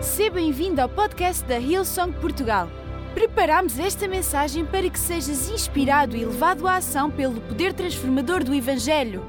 Seja 0.00 0.30
bem-vindo 0.30 0.80
ao 0.80 0.88
podcast 0.88 1.44
da 1.44 1.58
Hillsong 1.58 2.12
Portugal. 2.20 2.68
Preparamos 3.14 3.80
esta 3.80 4.06
mensagem 4.06 4.64
para 4.64 4.88
que 4.88 4.98
sejas 4.98 5.48
inspirado 5.48 6.16
e 6.16 6.24
levado 6.24 6.68
à 6.68 6.76
ação 6.76 7.10
pelo 7.10 7.40
poder 7.40 7.74
transformador 7.74 8.44
do 8.44 8.54
Evangelho. 8.54 9.22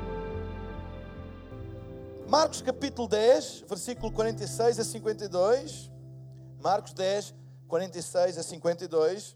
Marcos 2.28 2.62
capítulo 2.62 3.08
10, 3.08 3.62
versículo 3.62 4.12
46 4.12 4.80
a 4.80 4.84
52. 4.84 5.90
Marcos 6.62 6.94
10, 6.94 7.34
46 7.68 8.38
a 8.38 8.44
52. 8.44 9.36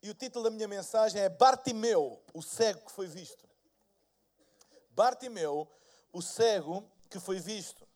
E 0.00 0.10
o 0.10 0.14
título 0.14 0.44
da 0.44 0.50
minha 0.50 0.68
mensagem 0.68 1.20
é 1.20 1.28
Bartimeu, 1.28 2.22
o 2.32 2.40
cego 2.40 2.86
que 2.86 2.92
foi 2.92 3.08
visto. 3.08 3.44
Bartimeu, 4.92 5.68
o 6.12 6.22
cego 6.22 6.84
que 7.08 7.18
foi 7.18 7.38
visto. 7.38 7.86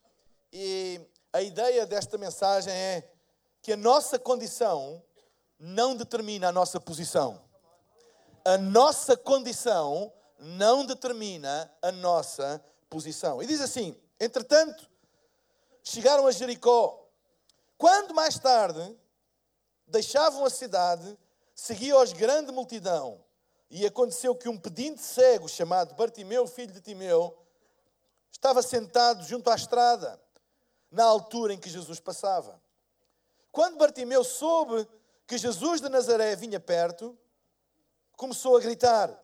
E 0.53 1.01
a 1.33 1.43
ideia 1.43 1.87
desta 1.87 2.19
mensagem 2.19 2.73
é 2.73 3.11
que 3.62 3.73
a 3.73 3.77
nossa 3.77 4.19
condição 4.19 5.02
não 5.59 5.95
determina 5.95 6.49
a 6.49 6.52
nossa 6.52 6.80
posição. 6.80 7.41
A 8.45 8.57
nossa 8.57 9.16
condição 9.16 10.12
não 10.38 10.87
determina 10.87 11.71
a 11.83 11.93
nossa 11.93 12.65
posição. 12.88 13.43
E 13.43 13.47
diz 13.47 13.61
assim: 13.61 13.95
entretanto, 14.19 14.91
chegaram 15.83 16.27
a 16.27 16.33
Jericó. 16.33 16.97
Quando 17.77 18.15
mais 18.15 18.38
tarde 18.38 18.97
deixavam 19.87 20.45
a 20.45 20.51
cidade, 20.51 21.19
seguia-os 21.55 22.13
grande 22.13 22.52
multidão. 22.52 23.23
E 23.71 23.87
aconteceu 23.87 24.35
que 24.35 24.49
um 24.49 24.59
pedinte 24.59 25.01
cego, 25.01 25.49
chamado 25.49 25.95
Bartimeu, 25.95 26.47
filho 26.47 26.73
de 26.73 26.80
Timeu, 26.80 27.38
estava 28.41 28.62
sentado 28.62 29.23
junto 29.25 29.51
à 29.51 29.55
estrada, 29.55 30.19
na 30.91 31.05
altura 31.05 31.52
em 31.52 31.59
que 31.59 31.69
Jesus 31.69 32.01
passava. 32.01 32.59
Quando 33.52 33.77
Bartimeu 33.77 34.24
soube 34.24 34.88
que 35.27 35.37
Jesus 35.37 35.80
de 35.83 35.91
Nazaré 35.91 36.35
vinha 36.35 36.59
perto, 36.59 37.16
começou 38.16 38.57
a 38.57 38.61
gritar: 38.61 39.15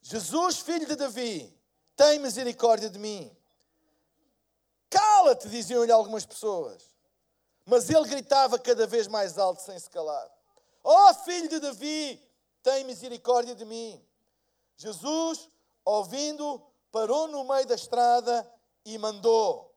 Jesus, 0.00 0.60
filho 0.60 0.86
de 0.86 0.94
Davi, 0.94 1.52
tem 1.96 2.20
misericórdia 2.20 2.88
de 2.88 3.00
mim. 3.00 3.36
Cala-te, 4.88 5.48
diziam-lhe 5.48 5.92
algumas 5.92 6.24
pessoas. 6.24 6.84
Mas 7.66 7.90
ele 7.90 8.08
gritava 8.08 8.58
cada 8.58 8.86
vez 8.86 9.08
mais 9.08 9.38
alto, 9.38 9.60
sem 9.60 9.78
se 9.78 9.90
calar. 9.90 10.30
Ó 10.84 11.10
oh, 11.10 11.14
filho 11.14 11.48
de 11.48 11.58
Davi, 11.58 12.20
tem 12.62 12.84
misericórdia 12.84 13.56
de 13.56 13.64
mim. 13.64 14.00
Jesus, 14.76 15.48
ouvindo, 15.84 16.62
parou 16.90 17.28
no 17.28 17.44
meio 17.44 17.66
da 17.66 17.74
estrada 17.74 18.50
e 18.84 18.96
mandou: 18.98 19.74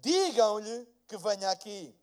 Digam-lhe 0.00 0.86
que 1.06 1.16
venha 1.16 1.50
aqui. 1.50 1.94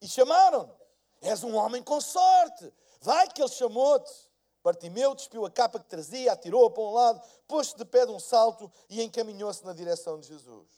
E 0.00 0.08
chamaram 0.08 0.78
És 1.20 1.42
um 1.42 1.56
homem 1.56 1.82
com 1.82 2.00
sorte. 2.00 2.72
Vai 3.00 3.28
que 3.28 3.42
ele 3.42 3.50
chamou-te. 3.50 4.28
Bartimeu 4.62 5.14
despiu 5.14 5.46
a 5.46 5.50
capa 5.50 5.78
que 5.78 5.86
trazia, 5.86 6.32
atirou-a 6.32 6.70
para 6.70 6.82
um 6.82 6.92
lado, 6.92 7.22
pôs-se 7.46 7.76
de 7.76 7.84
pé 7.84 8.04
de 8.04 8.12
um 8.12 8.18
salto 8.18 8.70
e 8.88 9.02
encaminhou-se 9.02 9.64
na 9.64 9.72
direção 9.72 10.18
de 10.20 10.28
Jesus. 10.28 10.68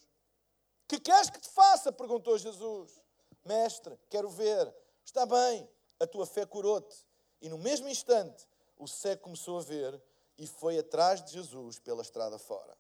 Que 0.87 1.01
queres 1.01 1.31
que 1.31 1.41
te 1.41 1.49
faça? 1.49 1.91
perguntou 1.91 2.39
Jesus. 2.39 3.01
Mestre, 3.45 3.99
quero 4.09 4.29
ver. 4.29 4.73
Está 5.05 5.25
bem, 5.27 5.69
a 5.99 6.07
tua 6.07 6.27
fé 6.27 6.47
curou-te. 6.47 7.05
E 7.41 7.49
no 7.49 7.59
mesmo 7.59 7.89
instante, 7.89 8.47
o 8.77 8.87
cego 8.87 9.23
começou 9.23 9.59
a 9.59 9.63
ver 9.63 10.01
e 10.39 10.47
foi 10.47 10.79
atrás 10.79 11.25
de 11.25 11.33
Jesus 11.33 11.79
pela 11.79 12.03
estrada 12.03 12.39
fora. 12.39 12.77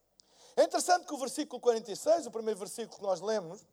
É 0.56 0.64
interessante 0.64 1.06
que 1.06 1.14
o 1.14 1.18
versículo 1.18 1.60
46, 1.60 2.26
o 2.26 2.30
primeiro 2.30 2.58
versículo 2.58 2.96
que 2.96 3.02
nós 3.02 3.20
lemos, 3.20 3.64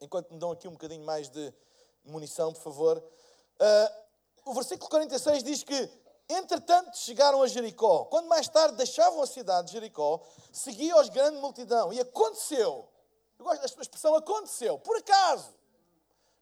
enquanto 0.00 0.32
me 0.32 0.38
dão 0.38 0.50
aqui 0.50 0.66
um 0.66 0.72
bocadinho 0.72 1.04
mais 1.04 1.28
de 1.28 1.52
munição, 2.04 2.52
por 2.52 2.62
favor, 2.62 2.98
uh, 2.98 4.04
o 4.44 4.54
versículo 4.54 4.90
46 4.90 5.42
diz 5.42 5.62
que, 5.62 5.90
entretanto, 6.28 6.96
chegaram 6.98 7.42
a 7.42 7.46
Jericó. 7.46 8.04
Quando 8.06 8.28
mais 8.28 8.48
tarde 8.48 8.76
deixavam 8.76 9.22
a 9.22 9.26
cidade 9.26 9.68
de 9.68 9.72
Jericó, 9.74 10.20
seguia-os 10.52 11.08
grande 11.08 11.38
multidão. 11.38 11.92
E 11.92 12.00
aconteceu, 12.00 12.88
eu 13.38 13.44
gosto 13.44 13.62
desta 13.62 13.80
expressão, 13.80 14.14
aconteceu, 14.14 14.78
por 14.78 14.96
acaso. 14.96 15.54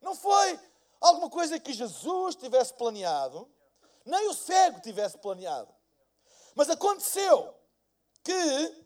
Não 0.00 0.14
foi 0.16 0.58
alguma 1.00 1.30
coisa 1.30 1.60
que 1.60 1.72
Jesus 1.72 2.34
tivesse 2.34 2.74
planeado, 2.74 3.48
nem 4.04 4.28
o 4.28 4.34
cego 4.34 4.80
tivesse 4.80 5.16
planeado. 5.18 5.72
Mas 6.54 6.68
aconteceu 6.68 7.54
que 8.24 8.81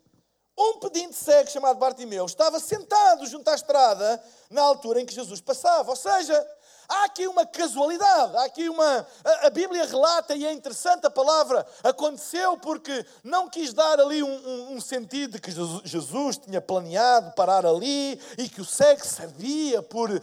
um 0.58 0.78
pedinte 0.78 1.14
cego 1.14 1.50
chamado 1.50 1.78
Bartimeu 1.78 2.24
estava 2.24 2.58
sentado 2.58 3.26
junto 3.26 3.48
à 3.48 3.54
estrada 3.54 4.22
na 4.50 4.62
altura 4.62 5.00
em 5.00 5.06
que 5.06 5.14
Jesus 5.14 5.40
passava. 5.40 5.90
Ou 5.90 5.96
seja, 5.96 6.46
há 6.88 7.04
aqui 7.04 7.26
uma 7.26 7.44
casualidade, 7.44 8.36
há 8.36 8.44
aqui 8.44 8.68
uma. 8.68 9.06
A, 9.22 9.46
a 9.48 9.50
Bíblia 9.50 9.84
relata, 9.84 10.34
e 10.34 10.46
é 10.46 10.52
interessante 10.52 11.06
a 11.06 11.10
palavra, 11.10 11.66
aconteceu 11.82 12.56
porque 12.56 13.04
não 13.22 13.50
quis 13.50 13.74
dar 13.74 14.00
ali 14.00 14.22
um, 14.22 14.28
um, 14.28 14.76
um, 14.76 14.80
sentido 14.80 15.32
de 15.32 15.40
que 15.40 15.50
Jesus, 15.50 15.82
Jesus 15.84 16.38
tinha 16.38 16.60
planeado 16.60 17.32
parar 17.32 17.66
ali 17.66 18.18
e 18.38 18.48
que 18.48 18.62
o 18.62 18.64
cego 18.64 19.04
sabia 19.04 19.82
por 19.82 20.10
uh, 20.10 20.22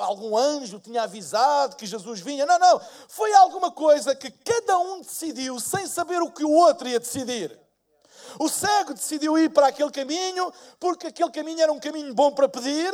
algum 0.00 0.36
anjo 0.36 0.80
tinha 0.80 1.02
avisado 1.02 1.76
que 1.76 1.84
Jesus 1.84 2.20
vinha. 2.20 2.46
Não, 2.46 2.58
não. 2.58 2.80
Foi 3.08 3.32
alguma 3.34 3.70
coisa 3.70 4.14
que 4.14 4.30
cada 4.30 4.78
um 4.78 5.02
decidiu 5.02 5.60
sem 5.60 5.86
saber 5.86 6.22
o 6.22 6.30
que 6.30 6.44
o 6.44 6.50
outro 6.50 6.88
ia 6.88 6.98
decidir. 6.98 7.63
O 8.38 8.48
cego 8.48 8.94
decidiu 8.94 9.38
ir 9.38 9.50
para 9.50 9.68
aquele 9.68 9.90
caminho 9.90 10.52
porque 10.80 11.08
aquele 11.08 11.30
caminho 11.30 11.60
era 11.60 11.72
um 11.72 11.78
caminho 11.78 12.14
bom 12.14 12.32
para 12.32 12.48
pedir 12.48 12.92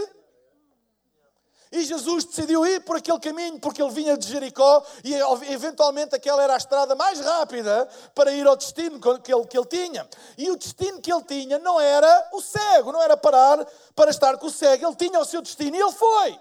e 1.73 1.85
Jesus 1.85 2.25
decidiu 2.25 2.67
ir 2.67 2.81
por 2.81 2.97
aquele 2.97 3.21
caminho 3.21 3.61
porque 3.61 3.81
ele 3.81 3.93
vinha 3.93 4.19
de 4.19 4.27
Jericó 4.27 4.85
e 5.05 5.15
eventualmente 5.53 6.17
aquela 6.17 6.43
era 6.43 6.55
a 6.55 6.57
estrada 6.57 6.97
mais 6.97 7.21
rápida 7.21 7.89
para 8.13 8.33
ir 8.33 8.45
ao 8.45 8.57
destino 8.57 8.99
que 9.01 9.33
ele, 9.33 9.47
que 9.47 9.57
ele 9.57 9.67
tinha. 9.67 10.09
E 10.37 10.51
o 10.51 10.57
destino 10.57 11.01
que 11.01 11.13
ele 11.13 11.23
tinha 11.23 11.61
não 11.61 11.81
era 11.81 12.31
o 12.33 12.41
cego, 12.41 12.91
não 12.91 13.01
era 13.01 13.17
parar 13.17 13.65
para 13.95 14.11
estar 14.11 14.37
com 14.39 14.49
o 14.49 14.51
cego. 14.51 14.85
Ele 14.85 14.97
tinha 14.97 15.21
o 15.21 15.25
seu 15.25 15.41
destino 15.41 15.77
e 15.77 15.81
ele 15.81 15.93
foi. 15.93 16.41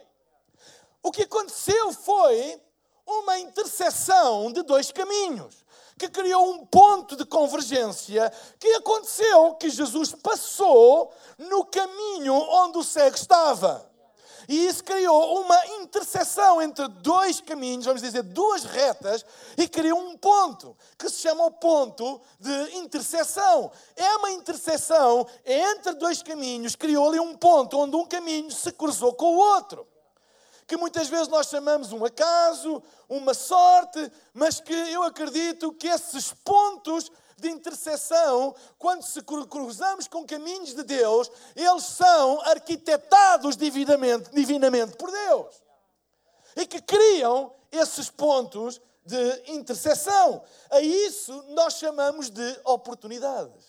O 1.04 1.12
que 1.12 1.22
aconteceu 1.22 1.94
foi 1.94 2.60
uma 3.06 3.38
interseção 3.38 4.52
de 4.52 4.64
dois 4.64 4.92
caminhos 4.92 5.64
que 6.00 6.08
criou 6.08 6.50
um 6.50 6.66
ponto 6.66 7.18
de 7.18 7.26
convergência 7.26 8.32
que 8.58 8.70
aconteceu 8.76 9.54
que 9.56 9.70
Jesus 9.70 10.14
passou 10.14 11.14
no 11.38 11.66
caminho 11.66 12.34
onde 12.34 12.78
o 12.78 12.84
cego 12.84 13.18
estava. 13.18 13.86
E 14.48 14.66
isso 14.66 14.84
criou 14.84 15.42
uma 15.42 15.68
interseção 15.82 16.60
entre 16.60 16.88
dois 16.88 17.40
caminhos, 17.40 17.86
vamos 17.86 18.02
dizer, 18.02 18.24
duas 18.24 18.64
retas, 18.64 19.24
e 19.56 19.68
criou 19.68 20.00
um 20.00 20.18
ponto, 20.18 20.76
que 20.98 21.08
se 21.08 21.20
chama 21.20 21.46
o 21.46 21.52
ponto 21.52 22.20
de 22.40 22.78
interseção. 22.78 23.70
É 23.96 24.16
uma 24.16 24.32
interseção 24.32 25.28
entre 25.46 25.94
dois 25.94 26.24
caminhos, 26.24 26.76
criou 26.76 27.10
ali 27.10 27.20
um 27.20 27.36
ponto 27.36 27.78
onde 27.78 27.96
um 27.96 28.08
caminho 28.08 28.50
se 28.50 28.72
cruzou 28.72 29.14
com 29.14 29.36
o 29.36 29.38
outro. 29.38 29.86
Que 30.70 30.78
muitas 30.78 31.10
vezes 31.10 31.28
nós 31.28 31.48
chamamos 31.48 31.92
um 31.92 32.06
acaso, 32.06 32.84
uma 33.10 33.34
sorte, 33.34 34.12
mas 34.36 34.60
que 34.60 34.72
eu 34.72 35.02
acredito 35.02 35.74
que 35.74 35.88
esses 35.88 36.32
pontos 36.32 37.12
de 37.38 37.50
intercessão, 37.50 38.54
quando 38.78 39.02
se 39.02 39.20
cruzamos 39.24 40.08
com 40.08 40.24
caminhos 40.28 40.76
de 40.76 40.84
Deus, 40.84 41.32
eles 41.56 41.84
são 41.86 42.40
arquitetados 42.42 43.58
divinamente, 43.58 44.30
divinamente 44.32 44.96
por 44.96 45.10
Deus. 45.10 45.56
E 46.56 46.68
que 46.68 46.80
criam 46.84 47.52
esses 47.72 48.12
pontos 48.12 48.80
de 49.04 49.44
intercessão. 49.48 50.44
A 50.70 50.80
isso 50.82 51.46
nós 51.50 51.80
chamamos 51.80 52.30
de 52.30 52.60
oportunidades. 52.64 53.69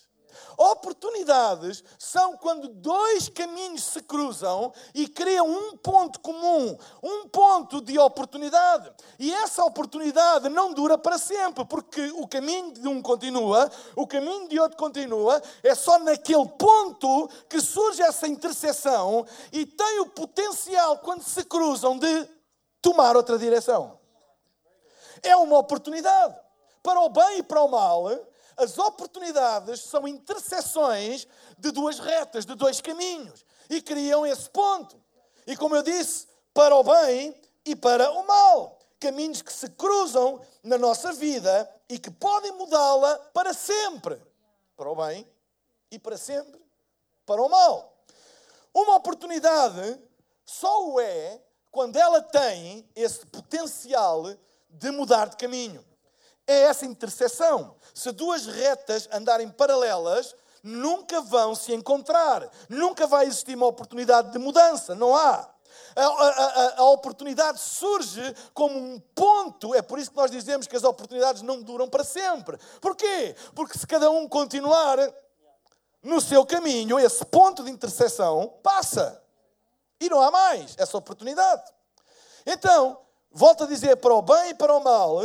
Oportunidades 0.57 1.83
são 1.99 2.37
quando 2.37 2.69
dois 2.69 3.29
caminhos 3.29 3.85
se 3.85 4.03
cruzam 4.03 4.73
e 4.95 5.09
criam 5.09 5.49
um 5.49 5.77
ponto 5.77 6.21
comum, 6.21 6.77
um 7.03 7.29
ponto 7.29 7.81
de 7.81 7.99
oportunidade. 7.99 8.91
E 9.19 9.33
essa 9.33 9.65
oportunidade 9.65 10.49
não 10.49 10.73
dura 10.73 10.99
para 10.99 11.19
sempre, 11.19 11.65
porque 11.65 12.13
o 12.17 12.27
caminho 12.27 12.73
de 12.73 12.87
um 12.87 13.01
continua, 13.01 13.71
o 13.97 14.07
caminho 14.07 14.49
de 14.49 14.59
outro 14.59 14.77
continua, 14.77 15.43
é 15.63 15.75
só 15.75 15.99
naquele 15.99 16.49
ponto 16.59 17.29
que 17.49 17.61
surge 17.61 18.03
essa 18.03 18.29
interseção 18.29 19.27
e 19.53 19.65
tem 19.65 20.01
o 20.01 20.07
potencial, 20.07 20.99
quando 20.99 21.23
se 21.23 21.45
cruzam, 21.45 21.99
de 21.99 22.29
tomar 22.83 23.17
outra 23.17 23.39
direção. 23.39 23.99
É 25.23 25.37
uma 25.37 25.59
oportunidade. 25.59 26.35
Para 26.83 27.01
o 27.01 27.11
bem 27.11 27.39
e 27.39 27.43
para 27.43 27.63
o 27.63 27.69
mal, 27.69 28.09
as 28.63 28.79
oportunidades 28.79 29.81
são 29.81 30.07
interseções 30.07 31.27
de 31.59 31.71
duas 31.71 31.99
retas, 31.99 32.47
de 32.47 32.55
dois 32.55 32.81
caminhos. 32.81 33.45
E 33.69 33.81
criam 33.81 34.27
esse 34.27 34.49
ponto. 34.51 35.01
E 35.47 35.57
como 35.57 35.77
eu 35.77 35.83
disse, 35.83 36.27
para 36.53 36.75
o 36.75 36.83
bem 36.83 37.35
e 37.65 37.75
para 37.75 38.11
o 38.11 38.27
mal. 38.27 38.79
Caminhos 38.99 39.43
que 39.43 39.53
se 39.53 39.69
cruzam 39.71 40.41
na 40.63 40.77
nossa 40.77 41.13
vida 41.13 41.71
e 41.89 41.99
que 41.99 42.11
podem 42.11 42.53
mudá-la 42.53 43.17
para 43.33 43.55
sempre. 43.55 44.21
Para 44.77 44.91
o 44.91 44.97
bem 44.97 45.27
e 45.91 45.99
para 45.99 46.17
sempre 46.17 46.61
para 47.31 47.43
o 47.43 47.49
mal. 47.49 47.97
Uma 48.75 48.97
oportunidade 48.97 50.03
só 50.45 50.89
o 50.89 51.01
é 51.01 51.41
quando 51.71 51.97
ela 51.97 52.21
tem 52.21 52.85
esse 52.97 53.25
potencial 53.27 54.25
de 54.69 54.91
mudar 54.91 55.29
de 55.29 55.37
caminho. 55.37 55.85
É 56.51 56.63
essa 56.63 56.85
interseção. 56.85 57.77
Se 57.95 58.11
duas 58.11 58.45
retas 58.45 59.09
andarem 59.13 59.49
paralelas, 59.49 60.35
nunca 60.65 61.21
vão 61.21 61.55
se 61.55 61.73
encontrar. 61.73 62.51
Nunca 62.69 63.07
vai 63.07 63.27
existir 63.27 63.55
uma 63.55 63.69
oportunidade 63.69 64.33
de 64.33 64.39
mudança. 64.41 64.93
Não 64.97 65.15
há. 65.15 65.49
A, 65.95 66.03
a, 66.03 66.75
a, 66.79 66.85
oportunidade 66.91 67.61
surge 67.61 68.35
como 68.53 68.77
um 68.77 68.99
ponto, 69.15 69.73
é 69.77 69.81
por 69.81 70.01
isso 70.01 70.11
que 70.11 70.17
nós 70.17 70.29
dizemos 70.33 70.67
que 70.67 70.75
as 70.75 70.83
oportunidades 70.83 71.43
não 71.43 71.63
duram 71.63 71.89
para 71.89 72.03
sempre. 72.03 72.59
Porquê? 72.81 73.37
Porque 73.55 73.79
se 73.79 73.87
cada 73.87 74.11
um 74.11 74.29
continuar 74.29 74.99
no 76.03 76.21
seu 76.21 76.45
caminho, 76.45 76.99
esse 76.99 77.25
ponto 77.27 77.63
de 77.63 77.71
interseção 77.71 78.55
passa. 78.61 79.23
E 80.01 80.09
não 80.09 80.21
há 80.21 80.33
mais 80.33 80.75
essa 80.77 80.99
oportunidade. 80.99 81.63
Então, 82.45 82.99
volto 83.31 83.63
a 83.63 83.67
dizer, 83.69 83.99
para 83.99 84.15
o 84.15 84.21
bem 84.21 84.51
e 84.51 84.55
para 84.55 84.75
o 84.75 84.83
mal, 84.83 85.21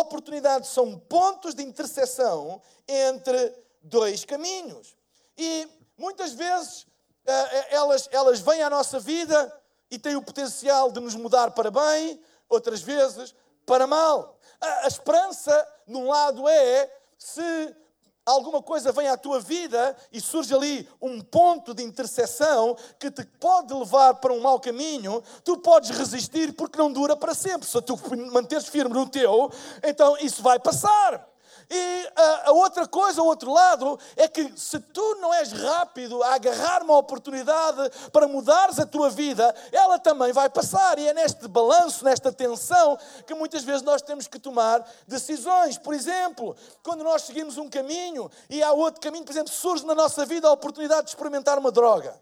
oportunidades 0.00 0.70
são 0.70 0.98
pontos 0.98 1.54
de 1.54 1.62
interseção 1.62 2.60
entre 2.88 3.54
dois 3.82 4.24
caminhos. 4.24 4.96
E 5.36 5.68
muitas 5.96 6.32
vezes 6.32 6.86
eh, 7.26 7.32
eh, 7.32 7.74
elas, 7.74 8.08
elas 8.10 8.40
vêm 8.40 8.62
à 8.62 8.70
nossa 8.70 8.98
vida 8.98 9.60
e 9.90 9.98
têm 9.98 10.16
o 10.16 10.22
potencial 10.22 10.90
de 10.90 11.00
nos 11.00 11.14
mudar 11.14 11.50
para 11.50 11.70
bem, 11.70 12.20
outras 12.48 12.80
vezes 12.80 13.34
para 13.66 13.86
mal. 13.86 14.38
A, 14.60 14.84
a 14.84 14.88
esperança, 14.88 15.68
num 15.86 16.08
lado, 16.08 16.48
é 16.48 16.90
se 17.18 17.76
alguma 18.24 18.62
coisa 18.62 18.92
vem 18.92 19.08
à 19.08 19.16
tua 19.16 19.40
vida 19.40 19.96
e 20.12 20.20
surge 20.20 20.54
ali 20.54 20.88
um 21.00 21.20
ponto 21.20 21.74
de 21.74 21.82
interseção 21.82 22.76
que 22.98 23.10
te 23.10 23.24
pode 23.40 23.74
levar 23.74 24.14
para 24.14 24.32
um 24.32 24.40
mau 24.40 24.60
caminho, 24.60 25.22
tu 25.44 25.58
podes 25.58 25.90
resistir 25.90 26.52
porque 26.52 26.78
não 26.78 26.92
dura 26.92 27.16
para 27.16 27.34
sempre. 27.34 27.66
Se 27.66 27.80
tu 27.82 27.98
manteres 28.32 28.68
firme 28.68 28.94
no 28.94 29.08
teu, 29.08 29.50
então 29.82 30.16
isso 30.18 30.42
vai 30.42 30.58
passar. 30.58 31.31
E 31.74 32.12
a, 32.14 32.50
a, 32.50 32.52
outra 32.52 32.86
coisa, 32.86 33.22
o 33.22 33.24
outro 33.24 33.50
lado, 33.50 33.98
é 34.14 34.28
que 34.28 34.52
se 34.60 34.78
tu 34.78 35.14
não 35.14 35.32
és 35.32 35.52
rápido 35.52 36.22
a 36.22 36.34
agarrar 36.34 36.82
uma 36.82 36.98
oportunidade 36.98 37.90
para 38.12 38.28
mudares 38.28 38.78
a 38.78 38.84
tua 38.84 39.08
vida, 39.08 39.54
ela 39.72 39.98
também 39.98 40.34
vai 40.34 40.50
passar. 40.50 40.98
E 40.98 41.08
é 41.08 41.14
neste 41.14 41.48
balanço, 41.48 42.04
nesta 42.04 42.30
tensão, 42.30 42.98
que 43.26 43.34
muitas 43.34 43.64
vezes 43.64 43.80
nós 43.80 44.02
temos 44.02 44.26
que 44.26 44.38
tomar 44.38 44.86
decisões. 45.08 45.78
Por 45.78 45.94
exemplo, 45.94 46.54
quando 46.82 47.02
nós 47.02 47.22
seguimos 47.22 47.56
um 47.56 47.70
caminho 47.70 48.30
e 48.50 48.62
há 48.62 48.70
outro 48.72 49.00
caminho, 49.00 49.24
por 49.24 49.32
exemplo, 49.32 49.50
surge 49.50 49.86
na 49.86 49.94
nossa 49.94 50.26
vida 50.26 50.48
a 50.48 50.52
oportunidade 50.52 51.04
de 51.04 51.08
experimentar 51.12 51.58
uma 51.58 51.72
droga. 51.72 52.20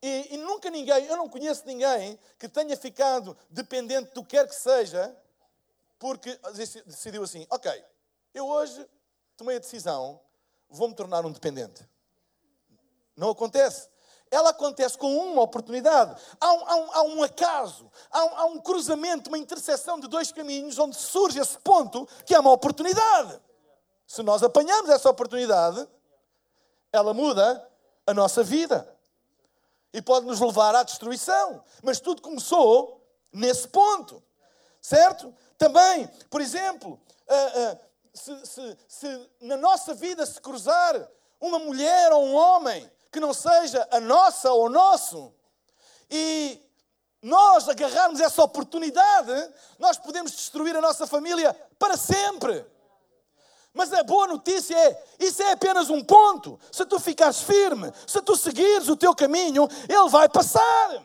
E, 0.00 0.34
e, 0.34 0.36
nunca 0.36 0.70
ninguém, 0.70 1.06
eu 1.06 1.16
não 1.16 1.28
conheço 1.28 1.66
ninguém 1.66 2.16
que 2.38 2.48
tenha 2.48 2.76
ficado 2.76 3.36
dependente 3.50 4.12
do 4.14 4.22
que 4.22 4.36
quer 4.36 4.46
que 4.46 4.54
seja 4.54 5.16
porque 6.04 6.38
decidiu 6.84 7.22
assim: 7.22 7.46
ok, 7.48 7.82
eu 8.34 8.46
hoje 8.46 8.86
tomei 9.38 9.56
a 9.56 9.58
decisão, 9.58 10.20
vou-me 10.68 10.94
tornar 10.94 11.24
um 11.24 11.32
dependente. 11.32 11.88
Não 13.16 13.30
acontece. 13.30 13.88
Ela 14.30 14.50
acontece 14.50 14.98
com 14.98 15.16
uma 15.16 15.40
oportunidade. 15.40 16.20
Há 16.38 16.52
um, 16.52 16.68
há 16.68 16.76
um, 16.76 16.92
há 16.92 17.02
um 17.04 17.22
acaso, 17.22 17.90
há 18.10 18.22
um, 18.22 18.36
há 18.36 18.44
um 18.44 18.60
cruzamento, 18.60 19.30
uma 19.30 19.38
interseção 19.38 19.98
de 19.98 20.06
dois 20.06 20.30
caminhos 20.30 20.78
onde 20.78 20.94
surge 20.94 21.40
esse 21.40 21.56
ponto 21.60 22.06
que 22.26 22.34
é 22.34 22.38
uma 22.38 22.52
oportunidade. 22.52 23.40
Se 24.06 24.22
nós 24.22 24.42
apanhamos 24.42 24.90
essa 24.90 25.08
oportunidade, 25.08 25.88
ela 26.92 27.14
muda 27.14 27.66
a 28.06 28.12
nossa 28.12 28.42
vida 28.42 28.94
e 29.90 30.02
pode 30.02 30.26
nos 30.26 30.38
levar 30.38 30.74
à 30.74 30.82
destruição. 30.82 31.64
Mas 31.82 31.98
tudo 31.98 32.20
começou 32.20 33.02
nesse 33.32 33.66
ponto, 33.68 34.22
certo? 34.82 35.34
Também, 35.58 36.08
por 36.30 36.40
exemplo, 36.40 37.00
uh, 37.28 37.74
uh, 37.74 37.78
se, 38.12 38.46
se, 38.46 38.78
se 38.88 39.30
na 39.40 39.56
nossa 39.56 39.94
vida 39.94 40.24
se 40.26 40.40
cruzar 40.40 41.08
uma 41.40 41.58
mulher 41.58 42.12
ou 42.12 42.24
um 42.24 42.34
homem 42.34 42.90
que 43.12 43.20
não 43.20 43.32
seja 43.32 43.86
a 43.90 44.00
nossa 44.00 44.52
ou 44.52 44.68
nosso, 44.68 45.32
e 46.10 46.60
nós 47.22 47.68
agarrarmos 47.68 48.20
essa 48.20 48.42
oportunidade, 48.42 49.32
nós 49.78 49.96
podemos 49.96 50.32
destruir 50.32 50.76
a 50.76 50.80
nossa 50.80 51.06
família 51.06 51.54
para 51.78 51.96
sempre. 51.96 52.66
Mas 53.72 53.92
a 53.92 54.04
boa 54.04 54.26
notícia 54.28 54.76
é, 54.76 55.04
isso 55.18 55.42
é 55.42 55.52
apenas 55.52 55.90
um 55.90 56.02
ponto. 56.04 56.60
Se 56.70 56.86
tu 56.86 57.00
ficares 57.00 57.40
firme, 57.40 57.92
se 58.06 58.20
tu 58.22 58.36
seguires 58.36 58.88
o 58.88 58.96
teu 58.96 59.14
caminho, 59.14 59.68
ele 59.88 60.08
vai 60.10 60.28
passar. 60.28 61.02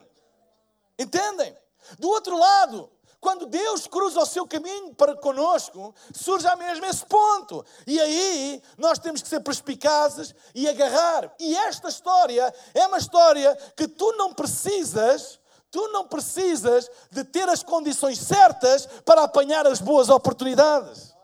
Entendem? 0.98 1.56
Do 1.98 2.08
outro 2.08 2.38
lado, 2.38 2.88
quando 3.20 3.44
Deus 3.44 3.86
cruza 3.86 4.20
o 4.20 4.26
seu 4.26 4.46
caminho 4.46 4.94
para 4.94 5.14
conosco, 5.14 5.94
surge 6.14 6.46
a 6.46 6.56
mesmo 6.56 6.86
esse 6.86 7.04
ponto. 7.04 7.64
E 7.86 8.00
aí 8.00 8.62
nós 8.78 8.98
temos 8.98 9.20
que 9.20 9.28
ser 9.28 9.40
perspicazes 9.40 10.34
e 10.54 10.66
agarrar. 10.66 11.30
E 11.38 11.54
esta 11.54 11.88
história 11.90 12.52
é 12.72 12.86
uma 12.86 12.96
história 12.96 13.54
que 13.76 13.86
tu 13.86 14.12
não 14.12 14.32
precisas, 14.32 15.38
tu 15.70 15.86
não 15.88 16.08
precisas 16.08 16.90
de 17.10 17.22
ter 17.22 17.46
as 17.48 17.62
condições 17.62 18.18
certas 18.18 18.86
para 19.04 19.24
apanhar 19.24 19.66
as 19.66 19.80
boas 19.80 20.08
oportunidades. 20.08 21.14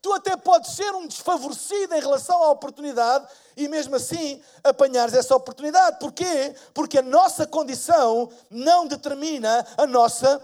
Tu 0.00 0.12
até 0.12 0.36
podes 0.36 0.72
ser 0.72 0.92
um 0.94 1.06
desfavorecido 1.06 1.94
em 1.94 2.00
relação 2.00 2.42
à 2.42 2.50
oportunidade 2.50 3.24
e 3.56 3.68
mesmo 3.68 3.94
assim 3.94 4.42
apanhares 4.64 5.14
essa 5.14 5.36
oportunidade. 5.36 6.00
Porquê? 6.00 6.56
Porque 6.74 6.98
a 6.98 7.02
nossa 7.02 7.46
condição 7.46 8.28
não 8.50 8.88
determina 8.88 9.64
a 9.76 9.86
nossa 9.86 10.42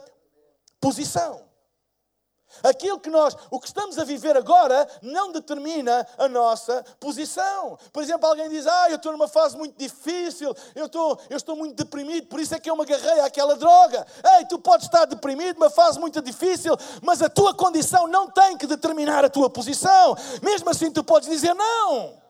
posição. 0.81 1.49
Aquilo 2.63 2.99
que 2.99 3.11
nós, 3.11 3.37
o 3.51 3.61
que 3.61 3.67
estamos 3.67 3.99
a 3.99 4.05
viver 4.05 4.37
agora, 4.37 4.89
não 5.03 5.31
determina 5.31 6.07
a 6.17 6.29
nossa 6.29 6.85
posição. 6.99 7.79
Por 7.93 8.03
exemplo, 8.03 8.27
alguém 8.27 8.49
diz: 8.49 8.67
Ah, 8.67 8.87
eu 8.89 8.97
estou 8.97 9.13
numa 9.13 9.29
fase 9.29 9.57
muito 9.57 9.79
difícil, 9.79 10.55
eu 10.75 10.87
estou, 10.87 11.21
eu 11.29 11.37
estou 11.37 11.55
muito 11.55 11.77
deprimido, 11.77 12.27
por 12.27 12.41
isso 12.41 12.55
é 12.55 12.59
que 12.59 12.69
eu 12.69 12.75
me 12.75 12.83
agarrei 12.83 13.21
àquela 13.21 13.55
droga. 13.55 14.05
Ei, 14.39 14.47
tu 14.47 14.59
podes 14.59 14.87
estar 14.87 15.05
deprimido, 15.05 15.59
numa 15.59 15.71
fase 15.71 16.01
muito 16.01 16.21
difícil, 16.23 16.75
mas 17.03 17.23
a 17.23 17.29
tua 17.29 17.55
condição 17.55 18.09
não 18.09 18.29
tem 18.31 18.57
que 18.57 18.67
determinar 18.67 19.25
a 19.25 19.31
tua 19.31 19.51
posição. 19.51 20.17
Mesmo 20.43 20.71
assim, 20.71 20.91
tu 20.91 21.05
podes 21.05 21.29
dizer: 21.29 21.55
Não. 21.55 22.28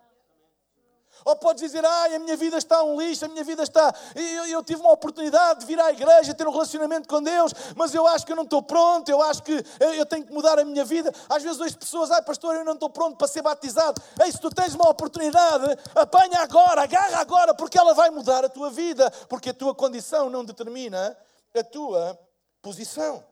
Ou 1.24 1.37
podes 1.37 1.62
dizer, 1.62 1.84
ai, 1.84 2.14
a 2.14 2.18
minha 2.18 2.37
vida 2.37 2.56
está 2.58 2.82
um 2.82 3.00
lixo, 3.00 3.25
a 3.25 3.28
minha 3.28 3.44
vida 3.44 3.62
está. 3.62 3.94
Eu, 4.14 4.46
eu 4.46 4.62
tive 4.62 4.80
uma 4.80 4.92
oportunidade 4.92 5.60
de 5.60 5.66
vir 5.66 5.80
à 5.80 5.90
igreja, 5.90 6.34
ter 6.34 6.46
um 6.46 6.50
relacionamento 6.50 7.08
com 7.08 7.22
Deus, 7.22 7.52
mas 7.76 7.94
eu 7.94 8.06
acho 8.06 8.25
que 8.25 8.32
eu 8.32 8.37
não 8.37 8.44
estou 8.44 8.62
pronto, 8.62 9.08
eu 9.08 9.20
acho 9.22 9.42
que 9.42 9.64
eu 9.96 10.06
tenho 10.06 10.25
que 10.25 10.32
mudar 10.32 10.58
a 10.58 10.64
minha 10.64 10.84
vida. 10.84 11.12
Às 11.28 11.42
vezes 11.42 11.60
as 11.60 11.75
pessoas, 11.75 12.10
ai, 12.10 12.22
pastor, 12.22 12.54
eu 12.54 12.64
não 12.64 12.75
estou 12.75 12.90
pronto 12.90 13.16
para 13.16 13.28
ser 13.28 13.42
batizado. 13.42 14.00
Ei, 14.22 14.30
se 14.30 14.40
tu 14.40 14.50
tens 14.50 14.75
uma 14.75 14.88
oportunidade, 14.88 15.78
apanha 15.94 16.40
agora, 16.40 16.82
agarra 16.82 17.18
agora, 17.18 17.54
porque 17.54 17.78
ela 17.78 17.94
vai 17.94 18.10
mudar 18.10 18.44
a 18.44 18.48
tua 18.48 18.70
vida, 18.70 19.10
porque 19.28 19.50
a 19.50 19.54
tua 19.54 19.75
condição 19.75 20.30
não 20.30 20.44
determina 20.44 21.16
a 21.54 21.64
tua 21.64 22.18
posição. 22.62 23.25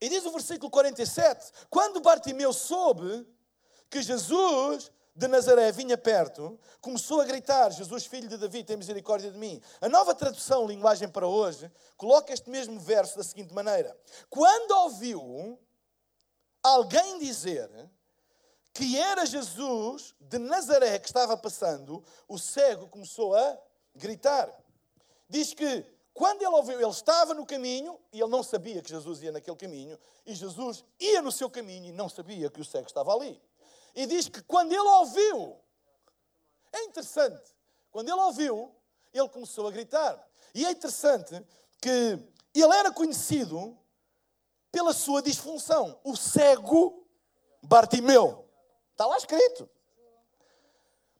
E 0.00 0.08
diz 0.08 0.24
o 0.24 0.30
versículo 0.30 0.70
47: 0.70 1.52
quando 1.68 2.00
Bartimeu 2.00 2.52
soube 2.52 3.26
que 3.90 4.02
Jesus 4.02 4.90
de 5.18 5.26
Nazaré 5.26 5.72
vinha 5.72 5.98
perto, 5.98 6.56
começou 6.80 7.20
a 7.20 7.24
gritar: 7.24 7.72
Jesus, 7.72 8.06
filho 8.06 8.28
de 8.28 8.36
Davi, 8.36 8.62
tem 8.62 8.76
misericórdia 8.76 9.32
de 9.32 9.36
mim. 9.36 9.60
A 9.80 9.88
nova 9.88 10.14
tradução, 10.14 10.64
linguagem 10.64 11.08
para 11.08 11.26
hoje, 11.26 11.68
coloca 11.96 12.32
este 12.32 12.48
mesmo 12.48 12.78
verso 12.78 13.18
da 13.18 13.24
seguinte 13.24 13.52
maneira: 13.52 13.98
Quando 14.30 14.70
ouviu 14.70 15.58
alguém 16.62 17.18
dizer 17.18 17.68
que 18.72 18.96
era 18.96 19.26
Jesus 19.26 20.14
de 20.20 20.38
Nazaré 20.38 21.00
que 21.00 21.08
estava 21.08 21.36
passando, 21.36 22.00
o 22.28 22.38
cego 22.38 22.86
começou 22.86 23.34
a 23.34 23.58
gritar. 23.96 24.48
Diz 25.28 25.52
que 25.52 25.84
quando 26.14 26.42
ele 26.42 26.54
ouviu, 26.54 26.80
ele 26.80 26.90
estava 26.90 27.34
no 27.34 27.44
caminho 27.44 27.98
e 28.12 28.20
ele 28.20 28.30
não 28.30 28.44
sabia 28.44 28.80
que 28.80 28.90
Jesus 28.90 29.20
ia 29.20 29.32
naquele 29.32 29.56
caminho, 29.56 29.98
e 30.24 30.32
Jesus 30.32 30.84
ia 31.00 31.20
no 31.20 31.32
seu 31.32 31.50
caminho 31.50 31.86
e 31.86 31.92
não 31.92 32.08
sabia 32.08 32.48
que 32.48 32.60
o 32.60 32.64
cego 32.64 32.86
estava 32.86 33.12
ali. 33.12 33.40
E 33.94 34.06
diz 34.06 34.28
que 34.28 34.42
quando 34.42 34.72
ele 34.72 34.80
ouviu, 34.80 35.58
é 36.72 36.84
interessante, 36.84 37.54
quando 37.90 38.08
ele 38.08 38.20
ouviu, 38.20 38.74
ele 39.12 39.28
começou 39.28 39.66
a 39.66 39.70
gritar. 39.70 40.22
E 40.54 40.64
é 40.64 40.70
interessante 40.70 41.44
que 41.80 42.18
ele 42.54 42.74
era 42.74 42.92
conhecido 42.92 43.78
pela 44.70 44.92
sua 44.92 45.22
disfunção. 45.22 45.98
O 46.04 46.16
cego 46.16 47.06
Bartimeu. 47.62 48.48
Está 48.92 49.06
lá 49.06 49.16
escrito. 49.16 49.68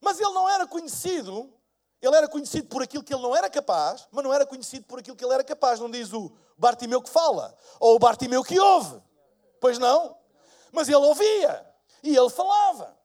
Mas 0.00 0.20
ele 0.20 0.30
não 0.30 0.48
era 0.48 0.66
conhecido, 0.66 1.52
ele 2.00 2.14
era 2.14 2.28
conhecido 2.28 2.68
por 2.68 2.82
aquilo 2.82 3.02
que 3.02 3.12
ele 3.12 3.22
não 3.22 3.34
era 3.34 3.50
capaz, 3.50 4.06
mas 4.12 4.24
não 4.24 4.32
era 4.32 4.46
conhecido 4.46 4.84
por 4.86 5.00
aquilo 5.00 5.16
que 5.16 5.24
ele 5.24 5.34
era 5.34 5.44
capaz. 5.44 5.80
Não 5.80 5.90
diz 5.90 6.12
o 6.12 6.32
Bartimeu 6.56 7.02
que 7.02 7.10
fala, 7.10 7.56
ou 7.80 7.96
o 7.96 7.98
Bartimeu 7.98 8.44
que 8.44 8.58
ouve. 8.58 9.02
Pois 9.60 9.78
não. 9.78 10.16
Mas 10.70 10.88
ele 10.88 10.96
ouvia. 10.96 11.67
E 12.02 12.16
ele 12.16 12.30
falava. 12.30 12.96